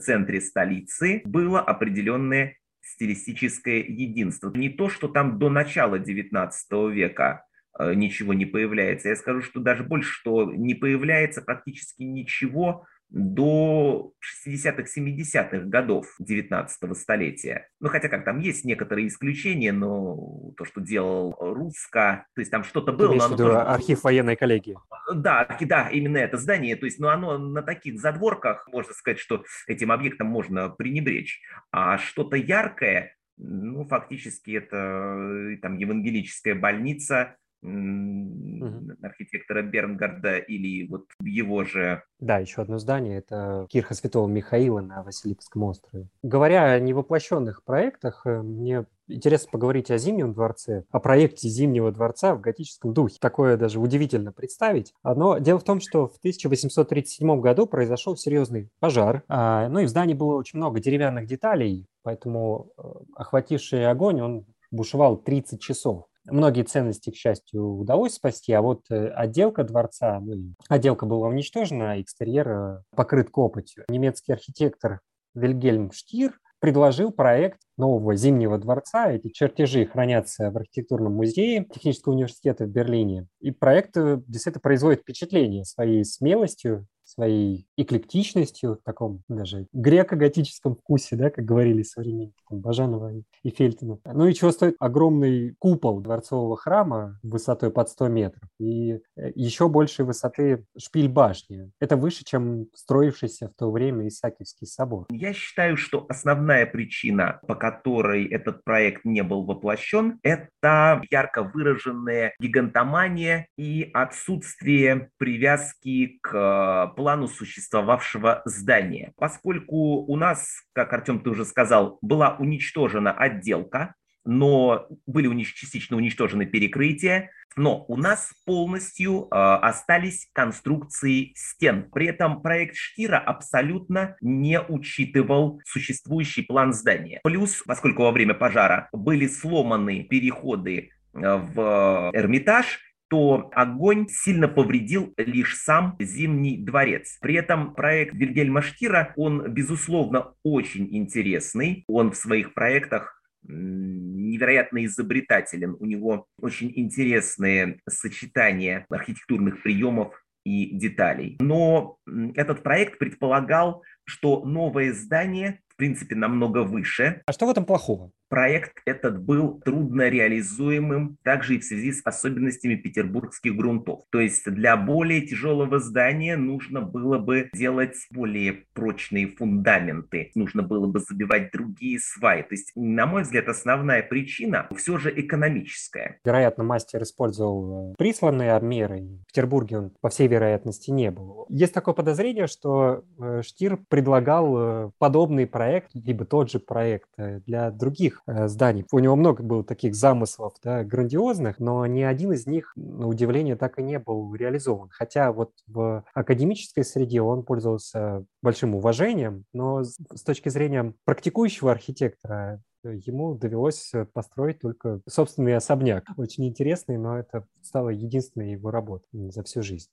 центре 0.00 0.40
столицы 0.40 1.22
было 1.24 1.60
определенное 1.60 2.56
стилистическое 2.80 3.84
единство. 3.86 4.50
Не 4.50 4.70
то, 4.70 4.88
что 4.88 5.08
там 5.08 5.38
до 5.38 5.50
начала 5.50 5.98
XIX 5.98 6.50
века 6.90 7.44
ничего 7.78 8.34
не 8.34 8.46
появляется. 8.46 9.08
Я 9.08 9.16
скажу, 9.16 9.42
что 9.42 9.60
даже 9.60 9.84
больше, 9.84 10.10
что 10.10 10.52
не 10.52 10.74
появляется 10.74 11.42
практически 11.42 12.02
ничего 12.02 12.86
до 13.10 14.12
60-х, 14.46 14.84
70-х 14.96 15.58
годов 15.66 16.14
19 16.18 16.96
столетия. 16.96 17.68
Ну, 17.80 17.88
хотя 17.88 18.08
как 18.08 18.24
там 18.24 18.38
есть 18.38 18.64
некоторые 18.64 19.08
исключения, 19.08 19.72
но 19.72 20.52
то, 20.56 20.64
что 20.64 20.80
делал 20.80 21.34
Русско, 21.38 22.26
то 22.34 22.40
есть 22.40 22.50
там 22.50 22.64
что-то 22.64 22.92
было. 22.92 23.14
но 23.14 23.24
оно 23.24 23.36
тоже... 23.36 23.56
архив 23.58 24.04
военной 24.04 24.36
коллегии. 24.36 24.76
Да, 25.12 25.48
да, 25.60 25.88
именно 25.88 26.18
это 26.18 26.36
здание. 26.36 26.76
То 26.76 26.84
есть, 26.84 26.98
ну, 26.98 27.08
оно 27.08 27.38
на 27.38 27.62
таких 27.62 27.98
задворках, 27.98 28.68
можно 28.70 28.92
сказать, 28.92 29.18
что 29.18 29.42
этим 29.66 29.90
объектом 29.90 30.26
можно 30.26 30.68
пренебречь. 30.68 31.40
А 31.72 31.96
что-то 31.96 32.36
яркое, 32.36 33.16
ну, 33.38 33.86
фактически 33.86 34.50
это 34.50 34.76
э, 34.76 35.56
там 35.62 35.78
евангелическая 35.78 36.54
больница, 36.54 37.36
угу. 37.62 38.96
архитектора 39.02 39.62
Бернгарда 39.62 40.38
или 40.38 40.86
вот 40.88 41.06
его 41.22 41.64
же... 41.64 42.02
Да, 42.20 42.38
еще 42.38 42.62
одно 42.62 42.78
здание– 42.78 43.18
это 43.18 43.66
кирха 43.70 43.94
Святого 43.94 44.28
Михаила 44.28 44.80
на 44.80 45.02
Васильевском 45.02 45.62
острове. 45.64 46.08
Говоря 46.22 46.72
о 46.72 46.80
невоплощенных 46.80 47.64
проектах, 47.64 48.22
э, 48.26 48.42
мне 48.42 48.86
интересно 49.08 49.50
поговорить 49.50 49.90
о 49.90 49.98
Зимнем 49.98 50.32
дворце, 50.32 50.84
о 50.90 51.00
проекте 51.00 51.48
Зимнего 51.48 51.90
дворца 51.90 52.34
в 52.34 52.40
готическом 52.40 52.92
духе. 52.92 53.16
Такое 53.20 53.56
даже 53.56 53.80
удивительно 53.80 54.32
представить. 54.32 54.92
Но 55.02 55.38
дело 55.38 55.58
в 55.58 55.64
том, 55.64 55.80
что 55.80 56.08
в 56.08 56.16
1837 56.18 57.40
году 57.40 57.66
произошел 57.66 58.16
серьезный 58.16 58.70
пожар. 58.80 59.22
А, 59.28 59.68
ну 59.68 59.80
и 59.80 59.84
в 59.84 59.88
здании 59.88 60.14
было 60.14 60.34
очень 60.34 60.58
много 60.58 60.80
деревянных 60.80 61.26
деталей, 61.26 61.86
поэтому 62.02 62.72
э, 62.76 62.82
охвативший 63.16 63.86
огонь, 63.86 64.20
он 64.20 64.46
бушевал 64.70 65.16
30 65.16 65.60
часов. 65.60 66.07
Многие 66.30 66.62
ценности, 66.62 67.10
к 67.10 67.16
счастью, 67.16 67.78
удалось 67.78 68.14
спасти, 68.14 68.52
а 68.52 68.62
вот 68.62 68.82
э, 68.90 69.08
отделка 69.08 69.64
дворца, 69.64 70.20
ну, 70.20 70.54
отделка 70.68 71.06
была 71.06 71.28
уничтожена, 71.28 71.92
а 71.92 72.00
экстерьер 72.00 72.48
э, 72.48 72.82
покрыт 72.94 73.30
копотью. 73.30 73.84
Немецкий 73.88 74.32
архитектор 74.32 75.00
Вильгельм 75.34 75.92
Штир 75.92 76.38
предложил 76.60 77.12
проект 77.12 77.60
нового 77.76 78.16
Зимнего 78.16 78.58
дворца. 78.58 79.10
Эти 79.10 79.28
чертежи 79.28 79.86
хранятся 79.86 80.50
в 80.50 80.56
архитектурном 80.56 81.14
музее 81.14 81.66
Технического 81.72 82.14
университета 82.14 82.64
в 82.64 82.68
Берлине. 82.68 83.26
И 83.40 83.50
проект 83.50 83.96
э, 83.96 84.20
действительно 84.26 84.60
производит 84.60 85.00
впечатление 85.00 85.64
своей 85.64 86.04
смелостью, 86.04 86.86
своей 87.18 87.66
эклектичностью, 87.76 88.74
в 88.76 88.84
таком 88.84 89.22
даже 89.28 89.66
греко-готическом 89.72 90.76
вкусе, 90.76 91.16
да, 91.16 91.30
как 91.30 91.44
говорили 91.44 91.82
современники 91.82 92.34
там, 92.48 92.60
Бажанова 92.60 93.12
и 93.42 93.50
Фельтина. 93.50 93.98
Ну 94.04 94.26
и 94.26 94.34
чего 94.34 94.52
стоит 94.52 94.76
огромный 94.78 95.56
купол 95.58 96.00
дворцового 96.00 96.56
храма 96.56 97.18
высотой 97.24 97.72
под 97.72 97.88
100 97.88 98.08
метров 98.08 98.48
и 98.60 99.00
э, 99.16 99.32
еще 99.34 99.68
большей 99.68 100.04
высоты 100.04 100.64
шпиль 100.78 101.08
башни. 101.08 101.72
Это 101.80 101.96
выше, 101.96 102.24
чем 102.24 102.66
строившийся 102.72 103.48
в 103.48 103.54
то 103.58 103.72
время 103.72 104.06
Исаакиевский 104.06 104.68
собор. 104.68 105.06
Я 105.10 105.32
считаю, 105.32 105.76
что 105.76 106.06
основная 106.08 106.66
причина, 106.66 107.40
по 107.48 107.56
которой 107.56 108.26
этот 108.26 108.62
проект 108.62 109.04
не 109.04 109.24
был 109.24 109.44
воплощен, 109.44 110.20
это 110.22 111.02
ярко 111.10 111.42
выраженная 111.42 112.34
гигантомания 112.38 113.48
и 113.56 113.90
отсутствие 113.92 115.10
привязки 115.18 116.18
к 116.22 116.32
э, 116.32 116.94
плану 117.08 117.26
существовавшего 117.26 118.42
здания. 118.44 119.14
Поскольку 119.16 120.04
у 120.04 120.14
нас, 120.16 120.62
как 120.74 120.92
Артем 120.92 121.20
ты 121.20 121.30
уже 121.30 121.46
сказал, 121.46 121.98
была 122.02 122.36
уничтожена 122.36 123.12
отделка, 123.12 123.94
но 124.26 124.86
были 125.06 125.42
частично 125.42 125.96
уничтожены 125.96 126.44
перекрытия, 126.44 127.30
но 127.56 127.86
у 127.88 127.96
нас 127.96 128.34
полностью 128.44 129.22
э, 129.22 129.26
остались 129.30 130.28
конструкции 130.34 131.32
стен. 131.34 131.88
При 131.90 132.08
этом 132.08 132.42
проект 132.42 132.76
Штира 132.76 133.16
абсолютно 133.16 134.16
не 134.20 134.60
учитывал 134.60 135.62
существующий 135.64 136.42
план 136.42 136.74
здания. 136.74 137.20
Плюс, 137.24 137.62
поскольку 137.66 138.02
во 138.02 138.10
время 138.10 138.34
пожара 138.34 138.90
были 138.92 139.26
сломаны 139.28 140.02
переходы 140.02 140.90
э, 141.14 141.36
в 141.54 142.10
Эрмитаж, 142.12 142.80
то 143.08 143.50
огонь 143.52 144.06
сильно 144.08 144.48
повредил 144.48 145.12
лишь 145.16 145.56
сам 145.56 145.96
Зимний 145.98 146.58
дворец. 146.58 147.18
При 147.20 147.34
этом 147.34 147.74
проект 147.74 148.14
Вильгельма 148.14 148.62
Штира, 148.62 149.12
он, 149.16 149.52
безусловно, 149.52 150.34
очень 150.42 150.88
интересный. 150.94 151.84
Он 151.88 152.12
в 152.12 152.16
своих 152.16 152.54
проектах 152.54 153.22
невероятно 153.42 154.84
изобретателен. 154.84 155.76
У 155.78 155.86
него 155.86 156.26
очень 156.40 156.72
интересные 156.74 157.78
сочетания 157.88 158.84
архитектурных 158.90 159.62
приемов 159.62 160.14
и 160.44 160.76
деталей. 160.76 161.36
Но 161.40 161.98
этот 162.34 162.62
проект 162.62 162.98
предполагал, 162.98 163.82
что 164.04 164.44
новое 164.44 164.92
здание 164.92 165.60
в 165.68 165.76
принципе 165.76 166.14
намного 166.14 166.62
выше. 166.62 167.22
А 167.26 167.32
что 167.32 167.46
в 167.46 167.50
этом 167.50 167.64
плохого? 167.64 168.10
Проект 168.28 168.80
этот 168.84 169.22
был 169.22 169.60
трудно 169.60 170.08
реализуемым 170.08 171.18
также 171.22 171.56
и 171.56 171.58
в 171.58 171.64
связи 171.64 171.92
с 171.92 172.00
особенностями 172.04 172.74
петербургских 172.74 173.56
грунтов. 173.56 174.02
То 174.10 174.20
есть 174.20 174.50
для 174.50 174.76
более 174.76 175.22
тяжелого 175.22 175.78
здания 175.78 176.36
нужно 176.36 176.80
было 176.82 177.18
бы 177.18 177.48
делать 177.54 177.96
более 178.10 178.64
прочные 178.74 179.28
фундаменты, 179.28 180.30
нужно 180.34 180.62
было 180.62 180.86
бы 180.86 181.00
забивать 181.00 181.50
другие 181.52 181.98
сваи. 181.98 182.42
То 182.42 182.52
есть, 182.54 182.72
на 182.74 183.06
мой 183.06 183.22
взгляд, 183.22 183.48
основная 183.48 184.02
причина 184.02 184.68
все 184.76 184.98
же 184.98 185.12
экономическая. 185.14 186.18
Вероятно, 186.24 186.64
мастер 186.64 187.02
использовал 187.02 187.92
э, 187.92 187.94
присланные 187.96 188.52
обмеры. 188.52 189.00
В 189.00 189.26
Петербурге 189.26 189.78
он, 189.78 189.92
по 190.00 190.08
всей 190.08 190.28
вероятности, 190.28 190.90
не 190.90 191.10
был. 191.10 191.46
Есть 191.48 191.74
такое 191.74 191.94
подозрение, 191.94 192.46
что 192.46 193.04
э, 193.18 193.42
Штир 193.42 193.78
предлагал 193.88 194.56
э, 194.58 194.90
подобный 194.98 195.46
проект, 195.46 195.90
либо 195.94 196.24
тот 196.24 196.50
же 196.50 196.58
проект 196.58 197.08
для 197.16 197.70
других 197.70 198.17
других 198.18 198.22
э, 198.26 198.48
зданий. 198.48 198.84
У 198.92 198.98
него 198.98 199.16
много 199.16 199.42
было 199.42 199.64
таких 199.64 199.94
замыслов, 199.94 200.54
да, 200.62 200.84
грандиозных, 200.84 201.58
но 201.58 201.84
ни 201.86 202.02
один 202.02 202.32
из 202.32 202.46
них, 202.46 202.72
на 202.76 203.06
удивление, 203.06 203.56
так 203.56 203.78
и 203.78 203.82
не 203.82 203.98
был 203.98 204.34
реализован. 204.34 204.88
Хотя 204.90 205.32
вот 205.32 205.52
в 205.66 206.04
академической 206.14 206.84
среде 206.84 207.20
он 207.20 207.44
пользовался 207.44 208.24
большим 208.42 208.74
уважением, 208.74 209.44
но 209.52 209.84
с 209.84 210.22
точки 210.24 210.48
зрения 210.48 210.94
практикующего 211.04 211.72
архитектора 211.72 212.62
ему 212.84 213.34
довелось 213.34 213.92
построить 214.12 214.60
только 214.60 215.00
собственный 215.08 215.56
особняк. 215.56 216.04
Очень 216.16 216.46
интересный, 216.46 216.96
но 216.96 217.18
это 217.18 217.44
стало 217.60 217.88
единственной 217.88 218.52
его 218.52 218.70
работой 218.70 219.30
за 219.30 219.42
всю 219.42 219.62
жизнь. 219.62 219.90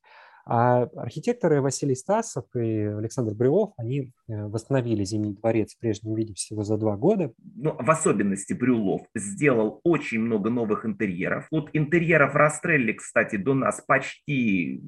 А 0.47 0.83
архитекторы 0.95 1.61
Василий 1.61 1.95
Стасов 1.95 2.45
и 2.55 2.83
Александр 2.83 3.33
Брюлов, 3.33 3.71
они 3.77 4.11
э, 4.27 4.45
восстановили 4.45 5.03
Зимний 5.03 5.33
дворец 5.33 5.73
в 5.73 5.79
прежнем 5.79 6.13
виде 6.13 6.33
всего 6.35 6.63
за 6.63 6.77
два 6.77 6.95
года. 6.97 7.33
Ну, 7.55 7.75
в 7.79 7.89
особенности 7.89 8.53
Брюлов 8.53 9.01
сделал 9.15 9.81
очень 9.83 10.19
много 10.19 10.51
новых 10.51 10.85
интерьеров. 10.85 11.47
Вот 11.49 11.69
интерьеров 11.73 12.35
Растрелли, 12.35 12.93
кстати, 12.93 13.37
до 13.37 13.55
нас 13.55 13.81
почти 13.85 14.81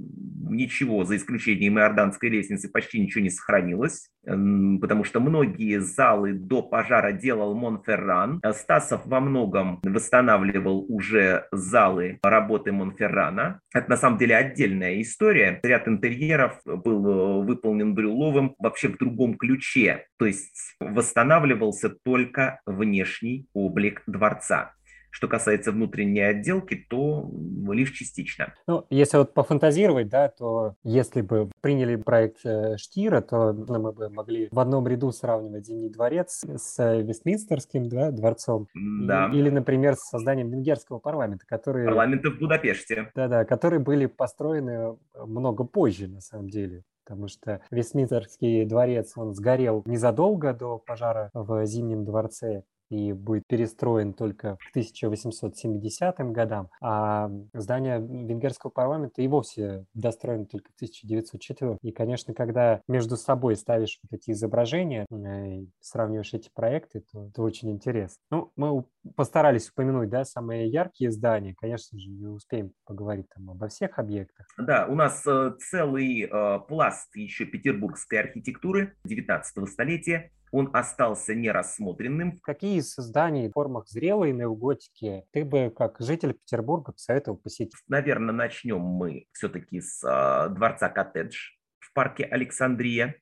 ничего, 0.49 1.03
за 1.03 1.17
исключением 1.17 1.79
иорданской 1.79 2.29
лестницы, 2.29 2.69
почти 2.69 2.99
ничего 2.99 3.23
не 3.23 3.29
сохранилось, 3.29 4.09
потому 4.23 5.03
что 5.03 5.19
многие 5.19 5.79
залы 5.79 6.33
до 6.33 6.61
пожара 6.61 7.11
делал 7.11 7.55
Монферран. 7.55 8.41
Стасов 8.53 9.05
во 9.05 9.19
многом 9.19 9.79
восстанавливал 9.83 10.85
уже 10.87 11.47
залы 11.51 12.19
работы 12.21 12.71
Монферрана. 12.71 13.59
Это 13.73 13.89
на 13.89 13.97
самом 13.97 14.17
деле 14.17 14.35
отдельная 14.35 15.01
история 15.01 15.46
Ряд 15.63 15.87
интерьеров 15.87 16.59
был 16.65 17.07
э, 17.07 17.45
выполнен 17.45 17.93
Брюловым 17.93 18.55
вообще 18.59 18.89
в 18.89 18.97
другом 18.97 19.37
ключе, 19.37 20.05
то 20.17 20.25
есть 20.25 20.75
восстанавливался 20.79 21.89
только 21.89 22.61
внешний 22.65 23.47
облик 23.53 24.03
дворца. 24.07 24.73
Что 25.09 25.27
касается 25.27 25.71
внутренней 25.71 26.21
отделки, 26.21 26.85
то 26.89 27.29
лишь 27.71 27.91
частично. 27.91 28.53
Ну, 28.67 28.85
если 28.89 29.17
вот 29.17 29.33
пофантазировать, 29.33 30.09
да, 30.09 30.29
то 30.29 30.75
если 30.83 31.21
бы 31.21 31.49
приняли 31.61 31.95
проект 31.95 32.45
э, 32.45 32.77
Штира, 32.77 33.21
то 33.21 33.53
мы 33.53 33.91
бы 33.91 34.09
могли 34.09 34.47
в 34.51 34.59
одном 34.59 34.87
ряду 34.87 35.11
сравнивать 35.11 35.65
Зимний 35.65 35.89
дворец 35.89 36.43
с 36.55 37.01
Вестминстерским 37.01 37.89
да, 37.89 38.11
дворцом. 38.11 38.67
Да. 38.75 39.31
или, 39.33 39.49
например, 39.49 39.95
с 39.95 40.09
созданием 40.09 40.49
венгерского 40.49 40.99
парламента, 40.99 41.45
который... 41.47 41.85
Парламента 41.85 42.29
в 42.29 42.37
Будапеште. 42.37 43.11
Да-да, 43.15 43.45
которые 43.45 43.79
были 43.79 44.05
построены 44.05 44.97
много 45.15 45.63
позже, 45.63 46.07
на 46.07 46.21
самом 46.21 46.49
деле 46.49 46.83
потому 47.07 47.29
что 47.29 47.61
Вестминстерский 47.71 48.65
дворец, 48.65 49.13
он 49.15 49.33
сгорел 49.33 49.81
незадолго 49.85 50.53
до 50.53 50.77
пожара 50.77 51.29
в 51.33 51.65
Зимнем 51.65 52.03
дворце, 52.03 52.63
и 52.89 53.13
будет 53.13 53.45
перестроен 53.47 54.13
только 54.13 54.57
к 54.57 54.69
1870 54.71 56.19
годам, 56.31 56.69
а 56.81 57.29
здание 57.53 57.99
венгерского 57.99 58.69
парламента 58.69 59.21
и 59.21 59.27
вовсе 59.27 59.85
достроено 59.93 60.45
только 60.45 60.71
в 60.71 60.75
1904. 60.75 61.77
И, 61.81 61.91
конечно, 61.91 62.33
когда 62.33 62.81
между 62.87 63.17
собой 63.17 63.55
ставишь 63.55 63.99
вот 64.03 64.17
эти 64.17 64.31
изображения, 64.31 65.05
э, 65.11 65.65
сравниваешь 65.79 66.33
эти 66.33 66.49
проекты, 66.53 67.03
то 67.11 67.27
это 67.27 67.41
очень 67.41 67.71
интересно. 67.71 68.17
Ну, 68.31 68.51
мы 68.55 68.85
постарались 69.15 69.69
упомянуть, 69.69 70.09
да, 70.09 70.25
самые 70.25 70.67
яркие 70.67 71.11
здания. 71.11 71.55
Конечно 71.57 71.99
же, 71.99 72.09
не 72.09 72.27
успеем 72.27 72.71
поговорить 72.85 73.27
там 73.33 73.49
обо 73.49 73.67
всех 73.67 73.99
объектах. 73.99 74.47
Да, 74.57 74.87
у 74.87 74.95
нас 74.95 75.25
э, 75.25 75.53
целый 75.59 76.23
э, 76.23 76.59
пласт 76.67 77.15
еще 77.15 77.45
петербургской 77.45 78.19
архитектуры 78.19 78.95
19 79.05 79.69
столетия 79.69 80.31
он 80.51 80.69
остался 80.73 81.35
нерассмотренным. 81.35 82.39
Какие 82.41 82.79
из 82.79 82.95
зданий 82.95 83.49
в 83.49 83.53
формах 83.53 83.87
зрелой 83.87 84.31
неоготики 84.31 85.25
ты 85.31 85.43
бы, 85.43 85.71
как 85.75 85.97
житель 85.99 86.33
Петербурга, 86.33 86.93
посоветовал 86.93 87.37
посетить? 87.37 87.73
Наверное, 87.87 88.33
начнем 88.33 88.79
мы 88.79 89.25
все-таки 89.33 89.81
с 89.81 90.03
э, 90.03 90.49
дворца 90.53 90.89
коттедж 90.89 91.51
в 91.79 91.93
парке 91.93 92.23
Александрия. 92.23 93.15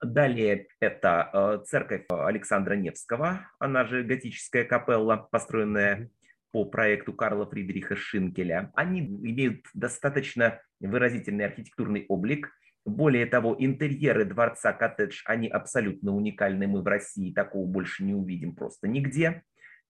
Далее 0.00 0.68
это 0.80 1.30
э, 1.32 1.64
церковь 1.66 2.06
Александра 2.08 2.74
Невского, 2.74 3.50
она 3.58 3.84
же 3.84 4.04
готическая 4.04 4.64
капелла, 4.64 5.16
построенная 5.16 6.10
по 6.52 6.64
проекту 6.64 7.12
Карла 7.12 7.46
Фридриха 7.46 7.96
Шинкеля. 7.96 8.70
Они 8.74 9.00
имеют 9.00 9.66
достаточно 9.74 10.60
выразительный 10.80 11.44
архитектурный 11.44 12.06
облик, 12.08 12.50
более 12.88 13.26
того, 13.26 13.54
интерьеры 13.58 14.24
дворца 14.24 14.72
коттедж, 14.72 15.22
они 15.24 15.48
абсолютно 15.48 16.14
уникальны. 16.14 16.66
Мы 16.66 16.82
в 16.82 16.86
России 16.86 17.32
такого 17.32 17.66
больше 17.66 18.04
не 18.04 18.14
увидим 18.14 18.54
просто 18.54 18.88
нигде. 18.88 19.42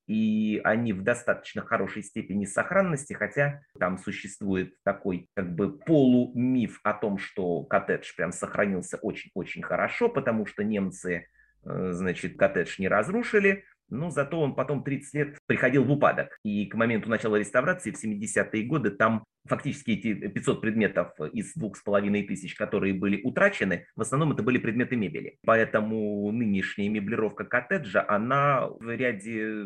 И 0.06 0.62
они 0.64 0.94
в 0.94 1.02
достаточно 1.02 1.60
хорошей 1.60 2.02
степени 2.02 2.46
сохранности, 2.46 3.12
хотя 3.12 3.60
там 3.78 3.98
существует 3.98 4.72
такой 4.82 5.28
как 5.34 5.54
бы 5.54 5.78
полумиф 5.78 6.80
о 6.82 6.94
том, 6.94 7.18
что 7.18 7.62
коттедж 7.64 8.14
прям 8.16 8.32
сохранился 8.32 8.96
очень-очень 8.96 9.62
хорошо, 9.62 10.08
потому 10.08 10.46
что 10.46 10.64
немцы, 10.64 11.26
э, 11.64 11.92
значит, 11.92 12.38
коттедж 12.38 12.76
не 12.78 12.88
разрушили, 12.88 13.64
но 13.90 14.10
зато 14.10 14.40
он 14.40 14.54
потом 14.54 14.82
30 14.82 15.14
лет 15.14 15.38
приходил 15.46 15.84
в 15.84 15.90
упадок. 15.90 16.38
И 16.44 16.66
к 16.66 16.74
моменту 16.74 17.08
начала 17.08 17.36
реставрации 17.36 17.90
в 17.90 18.02
70-е 18.02 18.64
годы 18.64 18.90
там 18.90 19.24
фактически 19.46 19.92
эти 19.92 20.14
500 20.14 20.60
предметов 20.60 21.12
из 21.32 21.54
двух 21.54 21.76
с 21.76 21.82
половиной 21.82 22.22
тысяч, 22.24 22.54
которые 22.54 22.94
были 22.94 23.20
утрачены, 23.22 23.86
в 23.96 24.00
основном 24.00 24.32
это 24.32 24.42
были 24.42 24.58
предметы 24.58 24.96
мебели. 24.96 25.38
Поэтому 25.44 26.30
нынешняя 26.32 26.88
меблировка 26.88 27.44
коттеджа, 27.44 28.04
она 28.08 28.68
в 28.68 28.94
ряде 28.94 29.64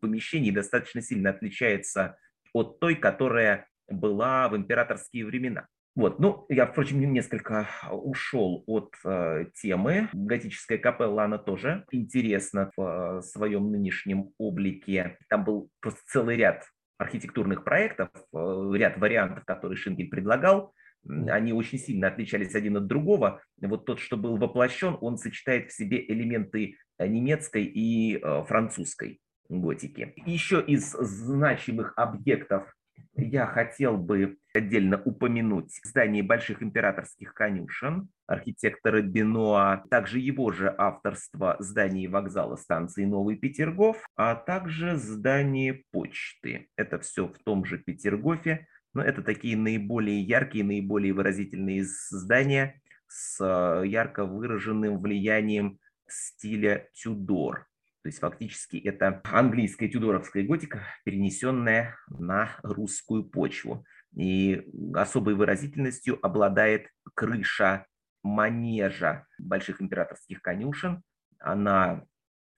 помещений 0.00 0.50
достаточно 0.50 1.00
сильно 1.00 1.30
отличается 1.30 2.16
от 2.52 2.80
той, 2.80 2.96
которая 2.96 3.68
была 3.88 4.48
в 4.48 4.56
императорские 4.56 5.26
времена. 5.26 5.66
Вот, 5.96 6.20
ну, 6.20 6.46
я, 6.48 6.66
впрочем, 6.66 7.00
несколько 7.12 7.68
ушел 7.90 8.62
от 8.66 8.94
э, 9.04 9.46
темы. 9.54 10.08
Готическая 10.12 10.78
капелла, 10.78 11.24
она 11.24 11.38
тоже 11.38 11.84
интересна 11.90 12.70
в 12.76 13.18
э, 13.18 13.22
своем 13.22 13.72
нынешнем 13.72 14.30
облике. 14.38 15.18
Там 15.28 15.44
был 15.44 15.68
просто 15.80 16.00
целый 16.06 16.36
ряд 16.36 16.64
архитектурных 16.96 17.64
проектов, 17.64 18.10
э, 18.14 18.72
ряд 18.74 18.98
вариантов, 18.98 19.44
которые 19.44 19.76
Шинкель 19.76 20.08
предлагал. 20.08 20.72
Они 21.08 21.52
очень 21.52 21.78
сильно 21.78 22.08
отличались 22.08 22.54
один 22.54 22.76
от 22.76 22.86
другого. 22.86 23.42
Вот 23.60 23.86
тот, 23.86 24.00
что 24.00 24.16
был 24.16 24.36
воплощен, 24.36 24.98
он 25.00 25.16
сочетает 25.16 25.70
в 25.70 25.74
себе 25.74 26.04
элементы 26.06 26.76
э, 26.98 27.06
немецкой 27.06 27.64
и 27.64 28.16
э, 28.16 28.44
французской 28.46 29.18
готики. 29.48 30.12
Еще 30.26 30.62
из 30.62 30.92
значимых 30.92 31.94
объектов 31.96 32.72
я 33.16 33.46
хотел 33.46 33.96
бы 33.96 34.38
отдельно 34.54 35.00
упомянуть 35.04 35.80
здание 35.84 36.22
больших 36.22 36.62
императорских 36.62 37.34
конюшен 37.34 38.08
архитектора 38.26 39.02
Бенуа, 39.02 39.84
также 39.90 40.20
его 40.20 40.52
же 40.52 40.74
авторство 40.76 41.56
здание 41.58 42.08
вокзала 42.08 42.56
станции 42.56 43.04
Новый 43.04 43.36
Петергоф, 43.36 44.04
а 44.16 44.34
также 44.34 44.96
здание 44.96 45.82
почты. 45.90 46.68
Это 46.76 46.98
все 47.00 47.26
в 47.26 47.38
том 47.38 47.64
же 47.64 47.78
Петергофе, 47.78 48.66
но 48.94 49.02
это 49.02 49.22
такие 49.22 49.56
наиболее 49.56 50.20
яркие, 50.20 50.64
наиболее 50.64 51.12
выразительные 51.12 51.84
здания 51.84 52.80
с 53.06 53.40
э, 53.40 53.86
ярко 53.86 54.24
выраженным 54.24 54.98
влиянием 54.98 55.78
стиля 56.06 56.88
Тюдор. 56.92 57.69
То 58.02 58.08
есть 58.08 58.18
фактически 58.18 58.76
это 58.78 59.20
английская 59.24 59.88
тюдоровская 59.88 60.42
готика, 60.44 60.82
перенесенная 61.04 61.96
на 62.08 62.50
русскую 62.62 63.24
почву. 63.24 63.84
И 64.16 64.66
особой 64.94 65.34
выразительностью 65.34 66.18
обладает 66.24 66.88
крыша 67.14 67.86
манежа 68.22 69.26
больших 69.38 69.82
императорских 69.82 70.40
конюшен. 70.42 71.02
Она 71.38 72.04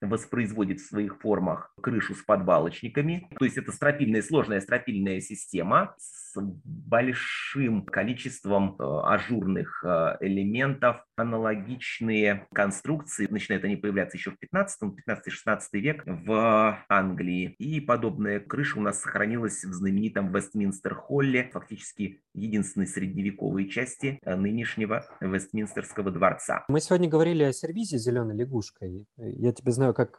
воспроизводит 0.01 0.79
в 0.79 0.87
своих 0.87 1.19
формах 1.21 1.73
крышу 1.81 2.15
с 2.15 2.21
подвалочниками. 2.23 3.29
То 3.37 3.45
есть 3.45 3.57
это 3.57 3.71
стропильная, 3.71 4.21
сложная 4.21 4.61
стропильная 4.61 5.19
система 5.21 5.95
с 5.97 6.22
большим 6.41 7.85
количеством 7.85 8.75
э, 8.79 8.83
ажурных 8.83 9.83
э, 9.85 10.17
элементов, 10.21 11.05
аналогичные 11.15 12.47
конструкции. 12.53 13.27
Начинают 13.29 13.63
они 13.65 13.75
появляться 13.75 14.17
еще 14.17 14.31
в 14.31 14.39
15 14.39 14.81
15-16 14.83 15.59
век 15.73 16.03
в 16.05 16.85
Англии. 16.89 17.55
И 17.59 17.79
подобная 17.79 18.39
крыша 18.39 18.79
у 18.79 18.81
нас 18.81 19.01
сохранилась 19.01 19.63
в 19.63 19.73
знаменитом 19.73 20.33
Вестминстер-холле, 20.33 21.49
фактически 21.53 22.21
единственной 22.33 22.87
средневековой 22.87 23.69
части 23.69 24.19
э, 24.23 24.35
нынешнего 24.35 25.05
Вестминстерского 25.21 26.11
дворца. 26.11 26.65
Мы 26.67 26.81
сегодня 26.81 27.07
говорили 27.07 27.43
о 27.43 27.53
сервизе 27.53 27.97
«Зеленой 27.97 28.35
лягушкой». 28.35 29.05
Я 29.17 29.53
тебя 29.53 29.71
знаю 29.71 29.93
как 29.93 30.17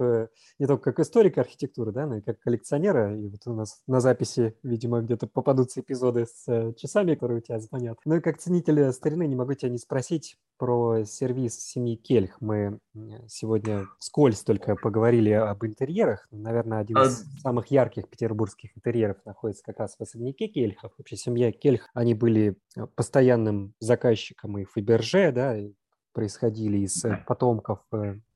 не 0.58 0.66
только 0.66 0.92
как 0.92 1.00
историка 1.00 1.40
архитектуры, 1.40 1.92
да, 1.92 2.06
но 2.06 2.18
и 2.18 2.20
как 2.20 2.40
коллекционера. 2.40 3.16
И 3.18 3.28
вот 3.28 3.40
у 3.46 3.54
нас 3.54 3.82
на 3.86 4.00
записи, 4.00 4.54
видимо, 4.62 5.00
где-то 5.00 5.26
попадутся 5.26 5.80
эпизоды 5.80 6.03
эпизоды 6.04 6.26
с 6.26 6.44
э, 6.48 6.72
часами, 6.74 7.14
которые 7.14 7.38
у 7.38 7.40
тебя 7.40 7.58
звонят. 7.58 7.98
Ну 8.04 8.16
и 8.16 8.20
как 8.20 8.38
ценителя 8.38 8.92
старины 8.92 9.26
не 9.26 9.36
могу 9.36 9.54
тебя 9.54 9.70
не 9.70 9.78
спросить 9.78 10.36
про 10.58 11.04
сервис 11.04 11.58
семьи 11.58 11.96
Кельх. 11.96 12.40
Мы 12.40 12.78
сегодня 13.28 13.86
скользь 13.98 14.42
только 14.42 14.76
поговорили 14.76 15.30
об 15.30 15.64
интерьерах. 15.64 16.26
Наверное, 16.30 16.78
один 16.78 16.98
из 16.98 17.24
самых 17.40 17.68
ярких 17.68 18.08
петербургских 18.08 18.76
интерьеров 18.76 19.16
находится 19.24 19.64
как 19.64 19.80
раз 19.80 19.96
в 19.96 20.02
особняке 20.02 20.46
Кельхов. 20.48 20.92
Вообще 20.98 21.16
семья 21.16 21.50
Кельх, 21.52 21.88
они 21.94 22.14
были 22.14 22.56
э, 22.76 22.86
постоянным 22.94 23.74
заказчиком 23.80 24.58
и 24.58 24.64
Фаберже, 24.64 25.32
да, 25.32 25.56
и 25.56 25.72
происходили 26.12 26.78
из 26.78 27.04
э, 27.04 27.24
потомков 27.26 27.80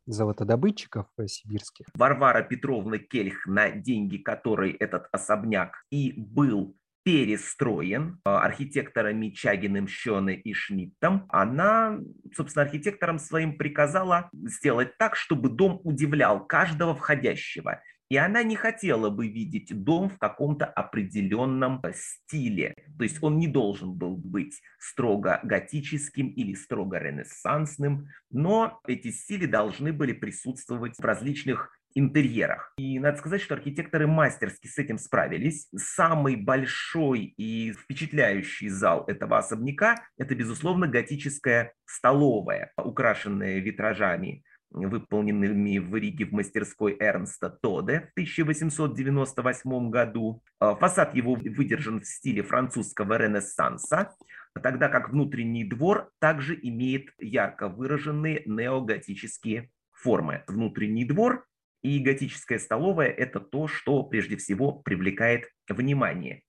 золотодобытчиков 0.08 1.06
сибирских. 1.26 1.86
Варвара 1.94 2.42
Петровна 2.42 2.98
Кельх, 2.98 3.46
на 3.46 3.70
деньги 3.70 4.16
которой 4.16 4.72
этот 4.72 5.06
особняк 5.12 5.84
и 5.90 6.14
был 6.16 6.77
перестроен 7.08 8.20
а, 8.22 8.44
архитекторами 8.44 9.30
Чагиным, 9.30 9.88
Щене 9.88 10.34
и 10.34 10.52
Шмидтом, 10.52 11.24
она, 11.30 11.98
собственно, 12.36 12.66
архитекторам 12.66 13.18
своим 13.18 13.56
приказала 13.56 14.28
сделать 14.34 14.98
так, 14.98 15.16
чтобы 15.16 15.48
дом 15.48 15.80
удивлял 15.84 16.46
каждого 16.46 16.94
входящего. 16.94 17.80
И 18.10 18.18
она 18.18 18.42
не 18.42 18.56
хотела 18.56 19.08
бы 19.08 19.26
видеть 19.26 19.70
дом 19.84 20.10
в 20.10 20.18
каком-то 20.18 20.66
определенном 20.66 21.82
стиле. 21.94 22.74
То 22.98 23.04
есть 23.04 23.22
он 23.22 23.38
не 23.38 23.48
должен 23.48 23.94
был 23.94 24.18
быть 24.18 24.60
строго 24.78 25.40
готическим 25.42 26.28
или 26.28 26.52
строго 26.52 26.98
ренессансным, 26.98 28.08
но 28.30 28.80
эти 28.86 29.10
стили 29.10 29.46
должны 29.46 29.94
были 29.94 30.12
присутствовать 30.12 30.98
в 30.98 31.04
различных 31.04 31.77
интерьерах. 31.98 32.72
И 32.78 32.98
надо 32.98 33.18
сказать, 33.18 33.40
что 33.40 33.54
архитекторы 33.54 34.06
мастерски 34.06 34.66
с 34.66 34.78
этим 34.78 34.98
справились. 34.98 35.68
Самый 35.76 36.36
большой 36.36 37.34
и 37.36 37.72
впечатляющий 37.72 38.68
зал 38.68 39.04
этого 39.06 39.38
особняка– 39.38 39.96
это, 40.18 40.34
безусловно, 40.34 40.86
готическая 40.86 41.72
столовая, 41.84 42.72
украшенная 42.76 43.58
витражами 43.58 44.44
выполненными 44.70 45.78
в 45.78 45.94
Риге 45.96 46.26
в 46.26 46.32
мастерской 46.32 46.96
Эрнста 46.98 47.48
Тоде 47.50 48.00
в 48.00 48.12
1898 48.12 49.90
году. 49.90 50.42
А, 50.60 50.74
фасад 50.74 51.14
его 51.14 51.34
выдержан 51.34 52.00
в 52.00 52.06
стиле 52.06 52.42
французского 52.42 53.16
ренессанса, 53.16 54.14
тогда 54.62 54.88
как 54.88 55.10
внутренний 55.10 55.64
двор 55.64 56.10
также 56.18 56.58
имеет 56.60 57.08
ярко 57.18 57.68
выраженные 57.68 58.42
неоготические 58.44 59.70
формы. 59.92 60.44
Внутренний 60.46 61.04
двор 61.04 61.46
и 61.82 61.98
готическая 62.00 62.58
столовая– 62.58 63.08
это 63.18 63.40
то, 63.40 63.68
что 63.68 64.02
прежде 64.02 64.36
всего 64.36 64.72
привлекает 64.72 65.50
внимание. 65.68 66.42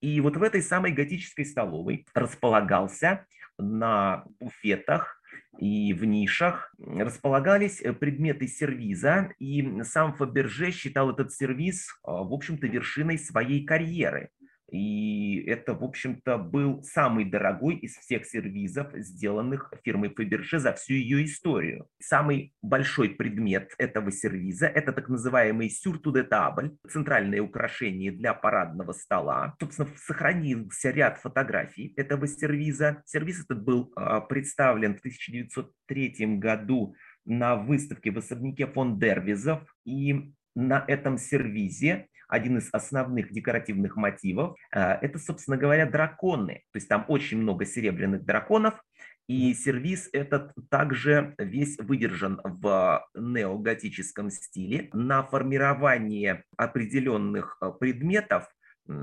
И 0.00 0.20
вот 0.20 0.36
в 0.36 0.42
этой 0.42 0.62
самой 0.62 0.92
готической 0.92 1.44
столовой 1.44 2.06
располагался 2.14 3.26
на 3.58 4.24
буфетах 4.40 5.22
и 5.58 5.92
в 5.92 6.04
нишах 6.04 6.74
располагались 6.78 7.82
предметы 8.00 8.48
сервиза, 8.48 9.32
и 9.38 9.82
сам 9.84 10.14
Фаберже 10.14 10.70
считал 10.70 11.10
этот 11.10 11.32
сервиз, 11.32 11.88
а, 12.02 12.22
в 12.22 12.32
общем-то, 12.32 12.66
вершиной 12.66 13.18
своей 13.18 13.64
карьеры. 13.64 14.30
И 14.72 15.44
это, 15.46 15.74
в 15.74 15.84
общем-то, 15.84 16.38
был 16.38 16.82
самый 16.82 17.26
дорогой 17.26 17.74
из 17.76 17.94
всех 17.98 18.24
сервизов, 18.24 18.88
сделанных 18.94 19.70
фирмой 19.84 20.08
Fabergé 20.08 20.58
за 20.58 20.72
всю 20.72 20.94
ее 20.94 21.26
историю. 21.26 21.86
Самый 22.00 22.54
большой 22.62 23.10
предмет 23.10 23.74
этого 23.76 24.10
сервиза– 24.10 24.66
это 24.74 24.92
так 24.94 25.10
называемый 25.10 25.68
сюрту 25.68 26.10
де 26.10 26.22
табль, 26.22 26.74
центральное 26.88 27.42
украшение 27.42 28.12
для 28.12 28.32
парадного 28.32 28.92
стола. 28.92 29.54
Собственно, 29.60 29.90
сохранился 29.94 30.90
ряд 30.90 31.18
фотографий 31.18 31.92
этого 31.98 32.26
сервиза. 32.26 33.02
Сервиз 33.04 33.44
этот 33.44 33.62
был 33.62 33.92
а, 33.94 34.22
представлен 34.22 34.94
в 34.94 35.00
1903 35.00 36.38
году 36.38 36.94
на 37.26 37.56
выставке 37.56 38.10
в 38.10 38.16
особняке 38.16 38.66
фон 38.66 38.98
Дервизов. 38.98 39.60
И 39.84 40.32
на 40.54 40.84
этом 40.86 41.18
сервизе 41.18 42.08
один 42.32 42.56
из 42.56 42.70
основных 42.72 43.30
декоративных 43.30 43.96
мотивов 43.96 44.56
э,– 44.74 44.80
это, 45.02 45.18
собственно 45.18 45.58
говоря, 45.58 45.84
драконы. 45.84 46.62
То 46.72 46.78
есть 46.78 46.88
там 46.88 47.04
очень 47.08 47.36
много 47.36 47.66
серебряных 47.66 48.24
драконов, 48.24 48.82
и 49.28 49.52
сервис 49.52 50.08
этот 50.12 50.52
также 50.70 51.34
весь 51.36 51.76
выдержан 51.78 52.40
в 52.42 53.06
неоготическом 53.14 54.30
стиле. 54.30 54.88
На 54.94 55.22
формирование 55.22 56.44
определенных 56.56 57.58
э, 57.60 57.70
предметов 57.78 58.48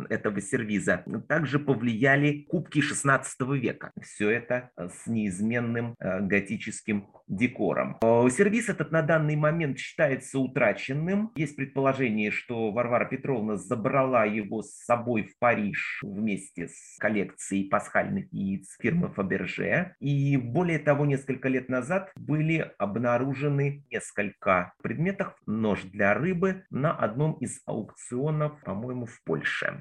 этого 0.09 0.41
сервиза 0.41 1.03
также 1.27 1.59
повлияли 1.59 2.45
кубки 2.49 2.79
XVI 2.79 3.23
века. 3.57 3.91
Все 4.01 4.29
это 4.29 4.71
э, 4.75 4.89
с 4.89 5.07
неизменным 5.07 5.95
э, 5.99 6.21
готическим 6.21 7.07
декором. 7.27 7.97
Э, 8.01 8.27
сервис 8.29 8.69
этот 8.69 8.91
на 8.91 9.01
данный 9.01 9.35
момент 9.35 9.77
считается 9.77 10.39
утраченным. 10.39 11.31
Есть 11.35 11.55
предположение, 11.55 12.31
что 12.31 12.71
Варвара 12.71 13.05
Петровна 13.05 13.55
забрала 13.57 14.25
его 14.25 14.61
с 14.61 14.71
собой 14.83 15.23
в 15.23 15.37
Париж 15.39 15.99
вместе 16.03 16.67
с 16.67 16.97
коллекцией 16.99 17.69
пасхальных 17.69 18.31
яиц 18.31 18.75
фирмы 18.81 19.09
Фаберже. 19.09 19.95
И 19.99 20.37
более 20.37 20.79
того, 20.79 21.05
несколько 21.05 21.47
лет 21.49 21.69
назад 21.69 22.11
были 22.15 22.71
обнаружены 22.77 23.85
несколько 23.91 24.73
предметов, 24.81 25.35
нож 25.45 25.83
для 25.83 26.13
рыбы 26.13 26.65
на 26.69 26.91
одном 26.91 27.33
из 27.33 27.61
аукционов, 27.65 28.59
по-моему, 28.61 29.05
в 29.05 29.23
Польше. 29.23 29.78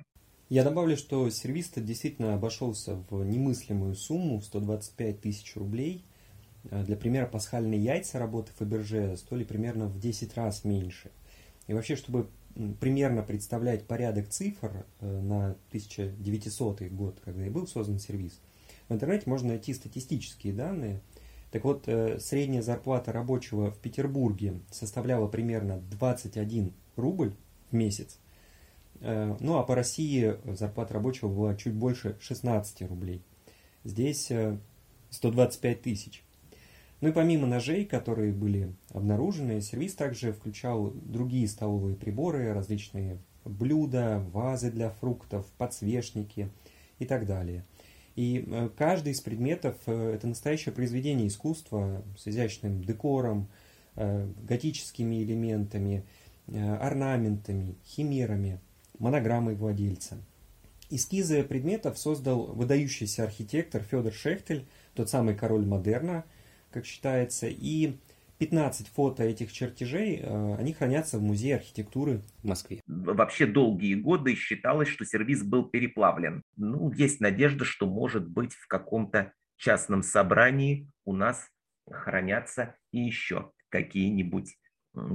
Я 0.49 0.65
добавлю, 0.65 0.97
что 0.97 1.29
сервис 1.29 1.71
действительно 1.77 2.33
обошелся 2.33 2.95
в 3.11 3.23
немыслимую 3.23 3.95
сумму 3.95 4.39
в 4.41 4.45
125 4.47 5.21
тысяч 5.21 5.55
рублей. 5.57 6.07
Э, 6.71 6.83
для 6.85 6.97
примера, 6.97 7.27
пасхальные 7.27 7.79
яйца 7.79 8.19
работы 8.19 8.53
Фаберже 8.57 9.19
стоили 9.19 9.45
примерно 9.45 9.89
в 9.89 10.01
10 10.01 10.35
раз 10.39 10.65
меньше. 10.65 11.11
И 11.67 11.75
вообще, 11.75 11.97
чтобы 11.97 12.31
примерно 12.81 13.23
представлять 13.23 13.87
порядок 13.87 14.31
цифр 14.31 14.87
э, 15.01 15.21
на 15.21 15.51
1900 15.69 16.81
год, 16.93 17.21
когда 17.23 17.47
и 17.47 17.51
был 17.51 17.67
создан 17.67 17.99
сервис, 17.99 18.41
В 18.89 18.95
интернете 18.95 19.25
можно 19.27 19.49
найти 19.49 19.75
статистические 19.75 20.55
данные. 20.55 21.03
Так 21.51 21.65
вот, 21.65 21.87
э, 21.89 22.19
средняя 22.21 22.63
зарплата 22.63 23.13
рабочего 23.13 23.71
в 23.71 23.79
Петербурге 23.81 24.61
составляла 24.71 25.29
примерно 25.29 25.83
21 25.91 26.73
рубль 26.97 27.35
в 27.71 27.75
месяц. 27.75 28.19
Э, 29.01 29.37
ну 29.41 29.59
а 29.59 29.63
по 29.63 29.75
России 29.75 30.37
зарплата 30.55 30.95
рабочего 30.95 31.29
была 31.29 31.55
чуть 31.55 31.75
больше 31.75 32.17
16 32.21 32.83
рублей. 32.83 33.23
Здесь 33.85 34.31
125 35.11 35.83
тысяч. 35.83 36.25
Ну 37.01 37.09
и 37.09 37.13
помимо 37.13 37.47
ножей, 37.47 37.85
которые 37.85 38.33
были 38.33 38.75
обнаружены, 38.91 39.61
сервис 39.61 39.95
также 39.95 40.33
включал 40.33 40.91
другие 40.91 41.47
столовые 41.47 41.97
приборы, 41.97 42.53
различные 42.53 43.19
блюда, 43.45 44.25
вазы 44.33 44.71
для 44.71 44.91
фруктов, 44.91 45.47
подсвечники 45.59 46.51
и 46.99 47.07
так 47.07 47.27
далее. 47.27 47.65
И 48.17 48.45
э, 48.47 48.69
каждый 48.77 49.13
из 49.13 49.21
предметов 49.21 49.77
э,– 49.87 50.13
это 50.15 50.27
настоящее 50.27 50.73
произведение 50.73 51.29
искусства 51.29 52.03
с 52.17 52.27
изящным 52.27 52.83
декором, 52.83 53.49
э, 53.95 54.29
готическими 54.43 55.23
элементами, 55.23 56.05
орнаментами, 56.49 57.77
химерами, 57.85 58.59
монограммой 58.99 59.55
владельца. 59.55 60.19
Эскизы 60.91 61.43
предметов 61.43 61.99
создал 61.99 62.47
выдающийся 62.47 63.25
архитектор 63.25 63.83
Федор 63.83 64.13
Шехтель, 64.13 64.67
тот 64.95 65.11
самый 65.11 65.35
король 65.35 65.67
модерна, 65.67 66.25
как 66.71 66.87
считается, 66.87 67.47
и 67.49 67.99
15 68.39 68.89
фото 68.89 69.25
этих 69.25 69.53
чертежей, 69.53 70.21
э, 70.23 70.55
они 70.57 70.73
хранятся 70.73 71.19
в 71.19 71.23
Музее 71.23 71.57
архитектуры 71.57 72.23
в 72.43 72.45
Москве. 72.45 72.81
Вообще 72.87 73.47
долгие 73.47 73.95
годы 73.97 74.35
считалось, 74.35 74.89
что 74.89 75.05
сервис 75.05 75.43
был 75.43 75.65
переплавлен. 75.69 76.43
Ну, 76.57 76.91
есть 76.93 77.21
надежда, 77.21 77.65
что, 77.65 77.87
может 77.87 78.29
быть, 78.29 78.55
в 78.55 78.67
каком-то 78.69 79.33
частном 79.57 80.03
собрании 80.03 80.89
у 81.05 81.13
нас 81.13 81.49
хранятся 81.91 82.77
и 82.93 83.01
еще 83.01 83.51
какие-нибудь 83.71 84.57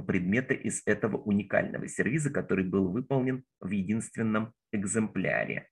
предметы 0.08 0.54
из 0.54 0.82
этого 0.86 1.18
уникального 1.18 1.88
сервиза, 1.88 2.30
который 2.30 2.66
был 2.66 2.90
выполнен 2.90 3.44
в 3.60 3.70
единственном 3.70 4.54
экземпляре. 4.72 5.68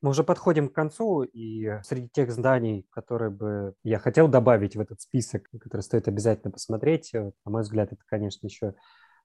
Мы 0.00 0.10
уже 0.10 0.22
подходим 0.22 0.68
к 0.68 0.74
концу, 0.74 1.22
и 1.24 1.80
среди 1.82 2.08
тех 2.08 2.30
зданий, 2.30 2.86
которые 2.90 3.30
бы 3.30 3.74
я 3.82 3.98
хотел 3.98 4.28
добавить 4.28 4.76
в 4.76 4.80
этот 4.80 5.00
список, 5.00 5.48
который 5.60 5.80
стоит 5.80 6.06
обязательно 6.06 6.52
посмотреть, 6.52 7.12
э, 7.14 7.32
на 7.44 7.50
мой 7.50 7.62
взгляд, 7.62 7.92
это, 7.92 8.02
конечно, 8.06 8.46
еще 8.46 8.74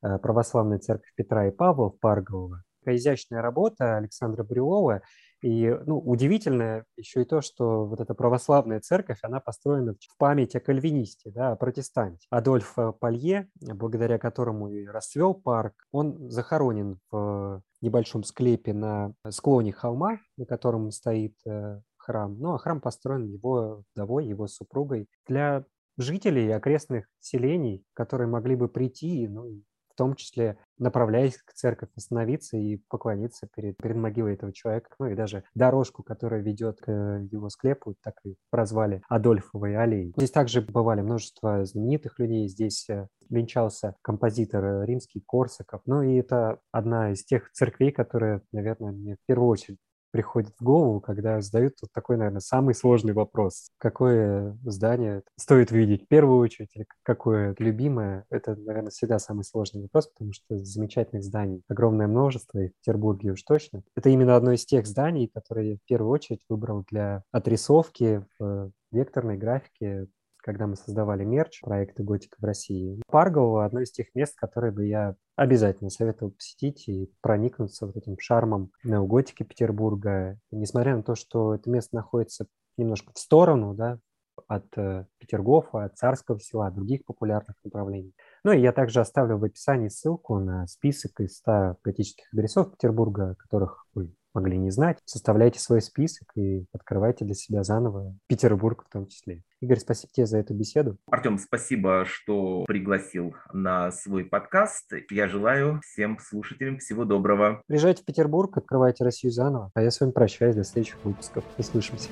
э, 0.02 0.18
православная 0.18 0.80
церковь 0.80 1.14
Петра 1.16 1.48
и 1.48 1.52
Павла 1.52 1.92
в 1.92 2.00
Паргово. 2.00 2.64
Такая 2.80 2.96
изящная 2.96 3.44
работа 3.44 3.98
Александра 3.98 4.44
Брюлова. 4.44 5.04
И 5.44 5.70
ну, 5.86 6.00
удивительно 6.00 6.86
еще 6.96 7.22
и 7.22 7.26
то, 7.26 7.42
что 7.42 7.86
вот 7.86 8.00
эта 8.00 8.14
православная 8.14 8.80
церковь, 8.80 9.20
она 9.24 9.42
построена 9.42 9.94
в 9.94 10.18
память 10.18 10.56
о 10.56 10.62
кальвинисте, 10.62 11.32
да, 11.32 11.52
о 11.52 11.56
протестанте. 11.58 12.26
Адольф 12.30 12.78
Палье, 13.02 13.50
благодаря 13.60 14.18
которому 14.18 14.70
и 14.70 14.86
расцвел 14.86 15.34
парк, 15.34 15.74
он 15.92 16.30
захоронен 16.30 16.98
в 17.12 17.62
небольшом 17.82 18.24
склепе 18.24 18.74
на 18.74 19.14
склоне 19.30 19.74
холма, 19.74 20.20
на 20.38 20.46
котором 20.46 20.90
стоит 20.92 21.36
э, 21.46 21.82
храм. 21.98 22.40
Ну, 22.40 22.54
а 22.54 22.58
храм 22.58 22.80
построен 22.80 23.26
его 23.26 23.84
вдовой, 23.94 24.26
его 24.26 24.48
супругой 24.48 25.10
для 25.28 25.66
жителей 25.98 26.50
окрестных 26.52 27.08
селений, 27.20 27.86
которые 27.94 28.30
могли 28.30 28.56
бы 28.56 28.70
прийти, 28.70 29.28
ну, 29.28 29.62
в 29.94 29.98
том 29.98 30.16
числе 30.16 30.58
направляясь 30.80 31.38
к 31.38 31.54
церкви, 31.54 31.88
остановиться 31.96 32.58
и 32.58 32.78
поклониться 32.90 33.48
перед, 33.56 33.78
перед 33.78 33.96
могилой 33.96 34.34
этого 34.34 34.54
человека. 34.54 34.90
Ну 35.00 35.08
и 35.08 35.16
даже 35.16 35.44
дорожку, 35.56 36.04
которая 36.04 36.42
ведет 36.42 36.80
к 36.82 36.92
его 37.32 37.50
склепу, 37.50 37.96
так 38.04 38.16
и 38.26 38.36
прозвали 38.50 39.02
Адольфовой 39.08 39.76
аллеей. 39.76 40.14
Здесь 40.18 40.32
также 40.32 40.62
бывали 40.62 41.02
множество 41.02 41.64
знаменитых 41.66 42.20
людей. 42.20 42.48
Здесь 42.48 42.90
э, 42.90 43.08
венчался 43.30 43.96
композитор 44.02 44.66
э, 44.66 44.86
римский 44.86 45.24
Корсаков. 45.26 45.82
Ну 45.86 46.02
и 46.02 46.16
это 46.16 46.60
одна 46.72 47.12
из 47.12 47.24
тех 47.24 47.52
церквей, 47.52 47.92
которые, 47.92 48.42
наверное, 48.52 48.92
мне 48.92 49.16
в 49.16 49.26
первую 49.26 49.50
очередь 49.50 49.80
приходит 50.14 50.54
в 50.60 50.64
голову, 50.64 51.02
когда 51.02 51.42
задают 51.42 51.74
вот 51.82 51.92
такой, 51.92 52.18
наверное, 52.18 52.40
самый 52.40 52.76
сложный 52.76 53.14
вопрос. 53.14 53.72
Какое 53.80 54.56
здание 54.64 55.24
стоит 55.38 55.72
видеть 55.72 56.06
в 56.06 56.08
первую 56.08 56.38
очередь, 56.38 56.70
или 56.76 56.86
какое 57.02 57.56
любимое? 57.58 58.24
Это, 58.30 58.56
наверное, 58.56 58.92
всегда 58.92 59.18
самый 59.18 59.44
сложный 59.44 59.82
вопрос, 59.82 60.08
потому 60.08 60.32
что 60.32 60.60
замечательных 60.60 61.24
зданий 61.24 61.64
огромное 61.68 62.08
множество, 62.08 62.60
и 62.60 62.68
в 62.70 62.76
Петербурге 62.76 63.32
уж 63.32 63.42
точно. 63.42 63.82
Это 63.96 64.10
именно 64.10 64.36
одно 64.36 64.52
из 64.52 64.66
тех 64.66 64.86
зданий, 64.86 65.32
которые 65.34 65.72
я 65.72 65.76
в 65.78 65.88
первую 65.88 66.12
очередь 66.12 66.46
выбрал 66.48 66.86
для 66.92 67.24
отрисовки 67.32 68.24
в 68.38 68.72
векторной 68.92 69.38
графике 69.38 70.06
когда 70.44 70.68
мы 70.68 70.76
создавали 70.76 71.24
мерч 71.24 71.62
проекта 71.62 72.04
«Готика 72.04 72.36
в 72.40 72.44
России». 72.44 73.02
Паргово– 73.08 73.66
одно 73.66 73.82
из 73.82 73.92
тех 73.92 74.08
мест, 74.14 74.36
которые 74.36 74.72
бы 74.72 74.86
я 74.86 75.16
обязательно 75.36 75.90
советовал 75.90 76.32
посетить 76.32 76.88
и 76.88 77.12
проникнуться 77.22 77.88
вот 77.88 77.96
этим 77.96 78.18
шармом 78.20 78.72
неоготики 78.84 79.44
Петербурга. 79.44 80.38
И 80.52 80.58
несмотря 80.58 80.96
на 80.96 81.04
то, 81.04 81.16
что 81.16 81.56
это 81.56 81.70
место 81.70 81.96
находится 81.96 82.46
немножко 82.78 83.12
в 83.14 83.20
сторону, 83.20 83.74
да, 83.74 84.00
от 84.48 84.66
э, 84.78 85.06
Петергофа, 85.20 85.86
от 85.86 85.98
Царского 85.98 86.40
села, 86.40 86.72
других 86.72 87.06
популярных 87.06 87.56
направлений. 87.64 88.14
Ну 88.44 88.52
и 88.52 88.60
я 88.60 88.72
также 88.72 89.00
оставлю 89.00 89.38
в 89.38 89.44
описании 89.44 89.90
ссылку 89.90 90.40
на 90.40 90.68
список 90.68 91.20
из 91.22 91.38
100 91.38 91.78
политических 91.84 92.26
адресов 92.34 92.72
Петербурга, 92.72 93.36
которых 93.36 93.86
вы 93.94 94.14
могли 94.34 94.58
не 94.58 94.72
знать. 94.72 95.00
Составляйте 95.06 95.60
свой 95.60 95.82
список 95.82 96.30
и 96.36 96.66
открывайте 96.74 97.26
для 97.26 97.36
себя 97.36 97.64
заново 97.64 98.16
Петербург 98.28 98.84
в 98.88 98.92
том 98.92 99.08
числе. 99.08 99.44
Игорь, 99.62 99.80
спасибо 99.80 100.12
тебе 100.12 100.26
за 100.26 100.40
эту 100.40 100.54
беседу. 100.54 100.98
Артем, 101.10 101.38
спасибо, 101.38 102.04
что 102.06 102.66
пригласил 102.66 103.34
на 103.54 103.92
свой 103.92 104.26
подкаст. 104.26 104.92
Я 105.10 105.30
желаю 105.30 105.80
всем 105.86 106.20
слушателям 106.20 106.80
всего 106.80 107.06
доброго. 107.06 107.62
Приезжайте 107.68 108.04
в 108.04 108.06
Петербург, 108.06 108.58
открывайте 108.58 109.06
Россию 109.06 109.32
заново. 109.32 109.72
А 109.74 109.82
я 109.82 109.90
с 109.90 110.02
вами 110.02 110.12
прощаюсь 110.12 110.56
до 110.56 110.66
следующих 110.66 110.98
выпусков. 111.06 111.46
Услышимся. 111.58 112.10